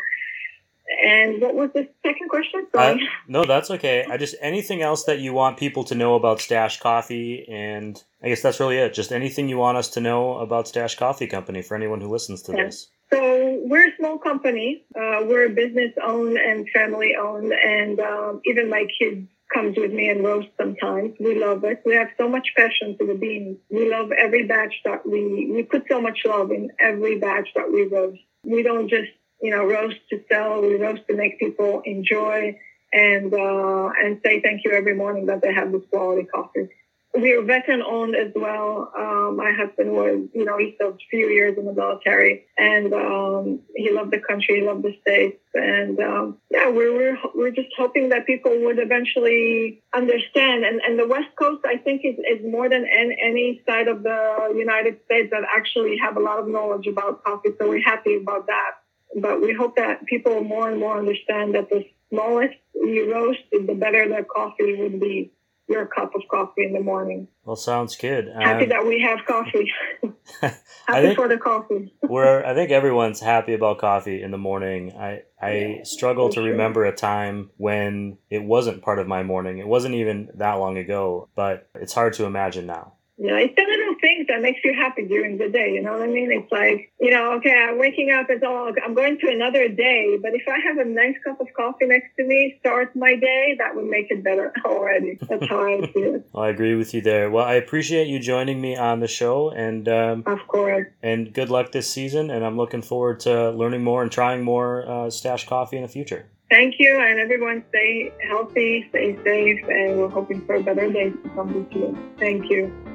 And 1.04 1.42
what 1.42 1.56
was 1.56 1.70
the 1.74 1.88
second 2.06 2.30
question? 2.30 2.68
Uh, 2.74 2.96
no, 3.28 3.44
that's 3.46 3.72
okay. 3.72 4.06
I 4.10 4.18
just 4.18 4.36
anything 4.40 4.82
else 4.82 5.04
that 5.06 5.20
you 5.20 5.34
want 5.34 5.58
people 5.58 5.84
to 5.86 5.96
know 5.96 6.16
about 6.16 6.40
Stache 6.40 6.80
Coffee, 6.80 7.46
and 7.50 8.02
I 8.24 8.30
guess 8.30 8.42
that's 8.42 8.60
really 8.60 8.78
it. 8.78 8.94
Just 8.94 9.12
anything 9.12 9.50
you 9.50 9.58
want 9.58 9.78
us 9.78 9.90
to 9.90 10.00
know 10.00 10.38
about 10.38 10.68
Stache 10.68 10.96
Coffee 10.98 11.28
Company 11.28 11.62
for 11.64 11.76
anyone 11.76 12.02
who 12.02 12.10
listens 12.10 12.42
to 12.44 12.52
Yeah. 12.56 12.66
this. 12.66 12.90
So 13.12 13.62
we're 13.66 13.90
a 13.90 13.96
small 13.98 14.18
company. 14.18 14.84
Uh, 14.96 15.24
we're 15.26 15.50
business 15.50 15.92
owned 16.04 16.38
and 16.38 16.70
family 16.70 17.16
owned, 17.16 17.54
and 17.54 18.00
um, 18.00 18.42
even 18.46 18.70
my 18.70 18.86
kids 19.00 19.28
comes 19.54 19.78
with 19.78 19.92
me 19.92 20.10
and 20.10 20.24
roast 20.24 20.48
sometimes. 20.58 21.16
We 21.20 21.36
love 21.36 21.64
it. 21.64 21.82
We 21.86 21.94
have 21.96 22.10
so 22.18 22.28
much 22.28 22.48
passion 22.58 22.96
for 22.98 23.06
the 23.06 23.14
beans. 23.14 23.58
We 23.70 23.90
love 23.90 24.12
every 24.12 24.46
batch 24.48 24.74
that 24.86 25.06
we 25.08 25.50
we 25.52 25.64
put 25.64 25.84
so 25.90 26.02
much 26.02 26.20
love 26.26 26.52
in 26.52 26.72
every 26.80 27.20
batch 27.20 27.50
that 27.56 27.72
we 27.72 27.84
roast. 27.86 28.20
We 28.44 28.64
don't 28.64 28.90
just 28.90 29.12
you 29.42 29.52
know 29.52 29.66
roast 29.66 30.00
to 30.10 30.22
sell. 30.32 30.62
We 30.62 30.76
roast 30.76 31.04
to 31.10 31.16
make 31.16 31.40
people 31.40 31.82
enjoy 31.86 32.58
and 32.96 33.34
uh, 33.34 33.90
and 34.02 34.20
say 34.24 34.42
thank 34.42 34.62
you 34.64 34.72
every 34.72 34.96
morning 34.96 35.28
that 35.28 35.42
they 35.42 35.54
have 35.54 35.72
this 35.72 35.82
quality 35.92 36.24
coffee. 36.24 36.70
We're 37.18 37.44
veteran 37.44 37.82
owned 37.82 38.14
as 38.14 38.34
well. 38.36 38.92
Um, 38.98 39.38
my 39.38 39.54
husband 39.54 39.94
was, 39.94 40.28
you 40.34 40.44
know, 40.44 40.58
he 40.58 40.76
served 40.78 41.02
a 41.02 41.06
few 41.10 41.30
years 41.30 41.58
in 41.58 41.66
the 41.66 41.72
military, 41.72 42.46
and 42.58 42.94
um, 42.94 43.62
he 43.74 43.90
loved 43.90 44.12
the 44.12 44.20
country, 44.20 44.60
he 44.60 44.68
loved 44.68 44.84
the 44.84 44.98
states, 45.00 45.40
and 45.54 45.98
um, 46.02 46.38
yeah, 46.52 46.70
we're, 46.70 46.94
we're 46.94 47.18
we're 47.34 47.52
just 47.52 47.70
hoping 47.78 48.10
that 48.10 48.26
people 48.26 48.52
would 48.66 48.80
eventually 48.80 49.82
understand. 49.94 50.66
And 50.66 50.82
and 50.82 51.00
the 51.00 51.08
West 51.08 51.34
Coast, 51.38 51.62
I 51.66 51.78
think, 51.78 52.02
is 52.04 52.16
is 52.18 52.46
more 52.46 52.68
than 52.68 52.84
an, 52.84 53.16
any 53.22 53.62
side 53.66 53.88
of 53.88 54.04
the 54.04 54.54
United 54.54 55.00
States 55.06 55.30
that 55.32 55.44
actually 55.56 55.98
have 55.98 56.18
a 56.18 56.22
lot 56.22 56.40
of 56.40 56.50
knowledge 56.50 56.88
about 56.88 57.24
coffee. 57.24 57.52
So 57.58 57.70
we're 57.70 57.82
happy 57.82 58.18
about 58.18 58.48
that. 58.48 58.72
But 59.16 59.42
we 59.42 59.54
hope 59.54 59.78
that 59.78 60.06
people 60.06 60.44
more 60.44 60.70
and 60.70 60.80
more 60.80 60.98
understand 60.98 61.56
that 61.56 61.70
the 61.70 61.86
smallest 62.10 62.56
you 62.74 63.12
roast, 63.12 63.40
the 63.52 63.74
better 63.74 64.08
the 64.08 64.24
coffee 64.24 64.76
would 64.76 65.00
be. 65.00 65.32
Your 65.68 65.88
cup 65.88 66.14
of 66.14 66.22
coffee 66.30 66.64
in 66.64 66.74
the 66.74 66.80
morning. 66.80 67.28
Well, 67.44 67.56
sounds 67.56 67.96
good. 67.96 68.28
Happy 68.28 68.66
Um, 68.66 68.70
that 68.70 68.86
we 68.86 69.02
have 69.02 69.26
coffee. 69.26 69.72
I 70.44 70.52
Happy 70.86 71.08
think 71.08 71.16
for 71.16 71.28
the 71.28 71.38
coffee. 71.38 71.92
we're 72.04 72.46
I 72.46 72.54
think 72.54 72.70
everyone's 72.70 73.20
happy 73.20 73.56
about 73.56 73.80
coffee 73.80 74.22
in 74.22 74.30
the 74.30 74.38
morning. 74.38 74.94
I 74.96 75.24
I 75.42 75.80
struggle 75.84 76.30
to 76.30 76.42
remember 76.42 76.86
a 76.86 76.96
time 76.96 77.50
when 77.58 78.20
it 78.30 78.44
wasn't 78.44 78.84
part 78.84 79.00
of 79.00 79.08
my 79.08 79.24
morning. 79.24 79.58
It 79.58 79.68
wasn't 79.68 79.96
even 79.96 80.30
that 80.36 80.54
long 80.54 80.78
ago, 80.78 81.30
but 81.36 81.68
it's 81.74 81.94
hard 81.94 82.14
to 82.14 82.26
imagine 82.26 82.68
now. 82.68 82.94
Yeah, 83.18 83.38
it's 83.38 83.56
the 83.56 83.64
little 83.64 83.96
things 84.02 84.28
that 84.28 84.42
makes 84.42 84.60
you 84.64 84.74
happy 84.74 85.08
during 85.08 85.38
the 85.38 85.48
day. 85.48 85.72
You 85.72 85.82
know 85.82 85.94
what 85.94 86.02
I 86.02 86.08
mean? 86.08 86.32
It's 86.34 86.52
like, 86.52 86.92
you 87.00 87.12
know, 87.12 87.34
okay, 87.38 87.54
I'm 87.54 87.80
waking 87.80 88.12
up. 88.12 88.28
It's 88.30 88.44
all, 88.44 88.74
I'm 88.84 88.94
going 88.94 89.18
to 89.20 89.30
another 89.30 89.70
day. 89.70 90.18
But 90.22 90.34
if 90.34 90.44
I 90.50 90.60
have 90.60 90.78
a 90.78 90.84
nice 90.84 91.16
cup 91.24 91.40
of 91.40 91.48
coffee 91.56 91.86
next 91.86 92.10
to 92.18 92.26
me, 92.26 92.58
start 92.60 92.94
my 92.94 93.16
day, 93.16 93.56
that 93.58 93.74
would 93.74 93.86
make 93.86 94.08
it 94.10 94.22
better 94.22 94.52
already. 94.66 95.18
That's 95.30 95.48
how 95.48 95.60
I. 95.66 95.90
Well, 95.96 96.24
I 96.44 96.50
agree 96.50 96.76
with 96.76 96.94
you 96.94 97.02
there. 97.02 97.32
Well, 97.32 97.46
I 97.46 97.54
appreciate 97.54 98.08
you 98.08 98.20
joining 98.20 98.60
me 98.60 98.76
on 98.76 99.00
the 99.00 99.08
show, 99.08 99.50
and 99.50 99.88
um, 99.88 100.24
Of 100.26 100.46
course. 100.48 100.88
and 101.02 101.34
good 101.34 101.50
luck 101.50 101.72
this 101.72 101.90
season. 101.90 102.30
And 102.30 102.44
I'm 102.46 102.58
looking 102.58 102.82
forward 102.82 103.22
to 103.22 103.52
learning 103.52 103.84
more 103.84 104.04
and 104.04 104.12
trying 104.12 104.44
more 104.44 104.88
uh, 104.90 105.10
Stache 105.10 105.48
Coffee 105.48 105.78
in 105.78 105.84
the 105.84 105.90
future. 105.90 106.28
Thank 106.50 106.76
you. 106.80 107.00
And 107.00 107.20
everyone 107.20 107.64
stay 107.70 108.12
healthy, 108.28 108.86
stay 108.90 109.18
safe. 109.24 109.64
And 109.70 110.00
we're 110.00 110.10
hoping 110.10 110.46
for 110.46 110.56
a 110.56 110.64
better 110.64 110.92
day 110.92 111.12
to 111.12 111.30
come 111.34 111.54
this 111.54 111.78
year. 111.78 111.94
Thank 112.20 112.52
you. 112.52 112.95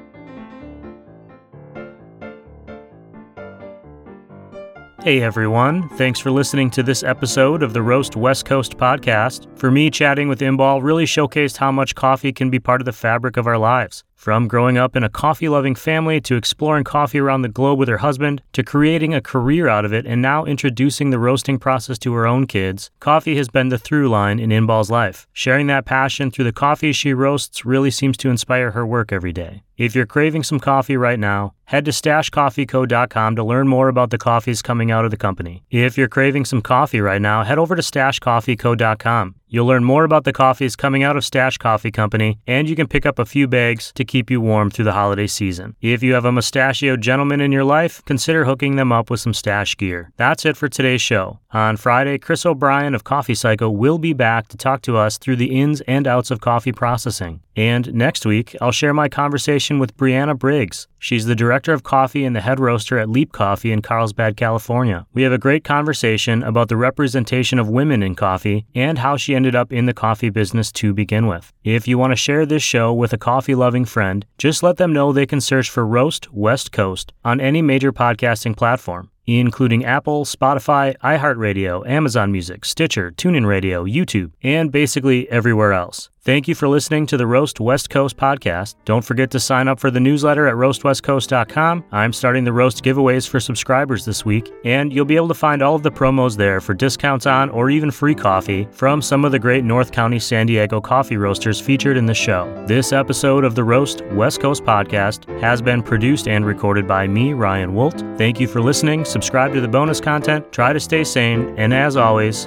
Hey 5.03 5.23
everyone, 5.23 5.89
thanks 5.97 6.21
for 6.21 6.31
listening 6.31 6.69
to 6.73 6.83
this 6.83 7.03
episode 7.03 7.63
of 7.63 7.73
the 7.73 7.81
Roast 7.81 8.17
West 8.17 8.45
Coast 8.45 8.77
podcast. 8.77 9.47
For 9.59 9.71
me, 9.71 9.91
chatting 9.91 10.29
with 10.29 10.41
Inbal 10.41 10.83
really 10.83 11.07
showcased 11.07 11.57
how 11.57 11.73
much 11.73 11.95
coffee 11.95 12.35
can 12.35 12.51
be 12.51 12.59
part 12.59 12.83
of 12.83 12.85
the 12.85 12.93
fabric 12.93 13.39
of 13.39 13.47
our 13.47 13.57
lives. 13.57 14.05
From 14.21 14.49
growing 14.49 14.77
up 14.77 14.97
in 14.97 15.03
a 15.03 15.09
coffee 15.09 15.49
loving 15.49 15.75
family 15.75 16.21
to 16.21 16.37
exploring 16.37 16.85
coffee 16.85 17.19
around 17.19 17.41
the 17.41 17.49
globe 17.49 17.79
with 17.79 17.89
her 17.89 17.97
husband 17.97 18.43
to 18.53 18.63
creating 18.63 19.15
a 19.15 19.23
career 19.23 19.67
out 19.67 19.87
of 19.87 19.95
it 19.95 20.05
and 20.05 20.21
now 20.21 20.45
introducing 20.45 21.09
the 21.09 21.19
roasting 21.19 21.59
process 21.59 21.99
to 22.01 22.13
her 22.13 22.27
own 22.27 22.47
kids, 22.47 22.91
coffee 23.01 23.39
has 23.39 23.49
been 23.49 23.71
the 23.71 23.79
through 23.79 24.11
line 24.11 24.39
in 24.39 24.53
Inbal's 24.53 24.91
life. 24.91 25.27
Sharing 25.33 25.69
that 25.69 25.87
passion 25.87 26.31
through 26.31 26.45
the 26.45 26.53
coffee 26.53 26.93
she 26.93 27.15
roasts 27.15 27.65
really 27.65 27.91
seems 27.91 28.19
to 28.19 28.29
inspire 28.29 28.73
her 28.73 28.87
work 28.87 29.11
every 29.11 29.33
day. 29.33 29.63
If 29.79 29.95
you're 29.95 30.05
craving 30.05 30.43
some 30.43 30.61
coffee 30.61 30.99
right 30.99 31.19
now, 31.19 31.55
head 31.65 31.87
to 31.87 31.91
stachecoffeeco.com 31.91 33.37
to 33.37 33.43
learn 33.43 33.69
more 33.69 33.89
about 33.89 34.11
the 34.11 34.19
coffees 34.19 34.61
coming 34.61 34.91
out 34.91 35.07
of 35.07 35.11
the 35.11 35.17
company. 35.17 35.63
If 35.71 35.97
you're 35.97 36.09
craving 36.09 36.45
some 36.45 36.61
coffee 36.61 37.01
right 37.01 37.23
now, 37.23 37.43
head 37.43 37.59
over 37.59 37.75
to 37.75 37.81
stachecoffeeco.com. 37.81 39.40
You'll 39.53 39.67
learn 39.67 39.83
more 39.83 40.05
about 40.05 40.23
the 40.23 40.33
coffees 40.33 40.77
coming 40.77 41.03
out 41.03 41.17
of 41.17 41.25
Stache 41.25 41.59
Coffee 41.59 41.91
Company, 41.91 42.39
and 42.47 42.69
you 42.69 42.77
can 42.77 42.87
pick 42.87 43.05
up 43.05 43.19
a 43.19 43.27
few 43.27 43.49
bags 43.49 43.91
to 43.97 44.05
keep 44.05 44.31
you 44.31 44.41
warm 44.41 44.71
through 44.71 44.85
the 44.85 44.93
holiday 44.93 45.27
season. 45.27 45.75
If 45.81 46.05
you 46.05 46.15
have 46.15 46.25
a 46.25 46.31
mustachioed 46.31 47.01
gentleman 47.01 47.41
in 47.41 47.51
your 47.51 47.65
life, 47.65 48.01
consider 48.05 48.45
hooking 48.45 48.77
them 48.77 48.93
up 48.93 49.11
with 49.11 49.19
some 49.19 49.35
Stache 49.35 49.77
gear. 49.77 50.13
That's 50.17 50.45
it 50.45 50.57
for 50.57 50.69
today's 50.69 51.03
show. 51.03 51.41
On 51.51 51.77
Friday, 51.77 52.17
Chris 52.19 52.47
O'Brien 52.47 52.95
of 52.95 53.03
Coffee 53.03 53.35
Psycho 53.35 53.69
will 53.69 53.99
be 53.99 54.13
back 54.13 54.47
to 54.49 54.57
talk 54.57 54.83
to 54.83 54.97
us 54.97 55.19
through 55.19 55.35
the 55.35 55.61
ins 55.61 55.81
and 55.81 56.07
outs 56.07 56.31
of 56.31 56.41
coffee 56.41 56.71
processing. 56.71 57.41
And 57.61 57.93
next 57.93 58.25
week, 58.25 58.57
I'll 58.63 58.73
share 58.73 58.95
my 58.95 59.11
conversation 59.11 59.79
with 59.79 59.95
Brianna 59.99 60.39
Briggs. 60.39 60.89
She's 60.99 61.27
the 61.27 61.35
director 61.35 61.75
of 61.75 61.83
coffee 61.83 62.25
and 62.25 62.35
the 62.35 62.41
head 62.41 62.59
roaster 62.59 62.99
at 62.99 63.11
Leap 63.11 63.33
Coffee 63.33 63.71
in 63.71 63.83
Carlsbad, 63.83 64.39
California. 64.39 65.07
We 65.13 65.25
have 65.25 65.33
a 65.33 65.37
great 65.37 65.63
conversation 65.63 66.43
about 66.43 66.71
the 66.71 66.79
representation 66.79 67.59
of 67.59 67.69
women 67.69 68.03
in 68.03 68.15
coffee 68.15 68.65
and 68.75 68.97
how 68.97 69.19
she 69.19 69.35
ended 69.35 69.55
up 69.55 69.75
in 69.75 69.85
the 69.85 69.93
coffee 69.93 70.31
business 70.31 70.73
to 70.73 70.95
begin 70.95 71.27
with. 71.27 71.53
If 71.63 71.87
you 71.87 71.99
want 71.99 72.13
to 72.13 72.17
share 72.17 72.47
this 72.47 72.63
show 72.63 72.95
with 72.95 73.13
a 73.13 73.19
coffee 73.19 73.55
loving 73.55 73.85
friend, 73.85 74.25
just 74.39 74.63
let 74.63 74.79
them 74.79 74.95
know 74.95 75.13
they 75.13 75.27
can 75.27 75.43
search 75.43 75.69
for 75.69 75.87
Roast 75.87 76.33
West 76.33 76.73
Coast 76.73 77.13
on 77.27 77.43
any 77.43 77.61
major 77.61 77.93
podcasting 77.93 78.57
platform 78.57 79.11
including 79.39 79.85
Apple, 79.85 80.25
Spotify, 80.25 80.97
iHeartRadio, 80.99 81.87
Amazon 81.89 82.33
Music, 82.33 82.65
Stitcher, 82.65 83.13
TuneIn 83.13 83.47
Radio, 83.47 83.85
YouTube, 83.85 84.33
and 84.43 84.73
basically 84.73 85.31
everywhere 85.31 85.73
else. 85.73 86.11
Thank 86.23 86.49
you 86.49 86.55
for 86.55 86.69
listening 86.69 87.07
to 87.07 87.17
the 87.17 87.27
Roast 87.27 87.61
West 87.61 87.89
Coast 87.89 88.19
podcast. 88.19 88.75
Don't 88.85 89.03
forget 89.03 89.31
to 89.31 89.41
sign 89.41 89.69
up 89.69 89.81
for 89.81 89.91
the 89.91 90.01
newsletter 90.01 90.47
at 90.47 90.55
roastwestcoast.com. 90.55 91.85
I'm 91.93 92.13
starting 92.13 92.45
the 92.45 92.53
roast 92.53 92.85
giveaways 92.85 93.27
for 93.27 93.41
subscribers 93.41 94.05
this 94.05 94.23
week, 94.23 94.53
and 94.67 94.93
you'll 94.93 95.07
be 95.07 95.17
able 95.17 95.29
to 95.29 95.35
find 95.35 95.63
all 95.63 95.75
of 95.75 95.83
the 95.83 95.91
promos 95.91 96.37
there 96.37 96.61
for 96.61 96.75
discounts 96.75 97.25
on 97.25 97.49
or 97.49 97.71
even 97.71 97.91
free 97.91 98.15
coffee 98.15 98.69
from 98.71 99.01
some 99.01 99.25
of 99.25 99.33
the 99.33 99.39
great 99.39 99.65
North 99.65 99.93
County 99.93 100.19
San 100.19 100.45
Diego 100.45 100.79
coffee 100.79 101.17
roasters 101.17 101.59
featured 101.59 101.97
in 101.97 102.05
the 102.05 102.13
show. 102.13 102.53
This 102.67 102.93
episode 102.93 103.43
of 103.43 103.55
the 103.55 103.65
Roast 103.65 104.05
West 104.13 104.43
Coast 104.43 104.63
podcast 104.63 105.25
has 105.41 105.63
been 105.63 105.83
produced 105.83 106.29
and 106.29 106.45
recorded 106.45 106.87
by 106.87 107.07
me, 107.07 107.33
Ryan 107.33 107.73
Woldt. 107.73 108.19
Thank 108.19 108.39
you 108.39 108.47
for 108.47 108.61
listening. 108.61 109.07
Subscribe 109.07 109.55
to 109.55 109.63
the 109.63 109.69
bonus 109.69 110.03
content, 110.03 110.53
try 110.53 110.75
to 110.75 110.81
stay 110.81 111.03
sane, 111.03 111.55
and 111.57 111.73
as 111.73 111.97
always, 111.97 112.47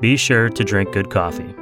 be 0.00 0.16
sure 0.16 0.48
to 0.48 0.64
drink 0.64 0.90
good 0.90 1.08
coffee. 1.08 1.54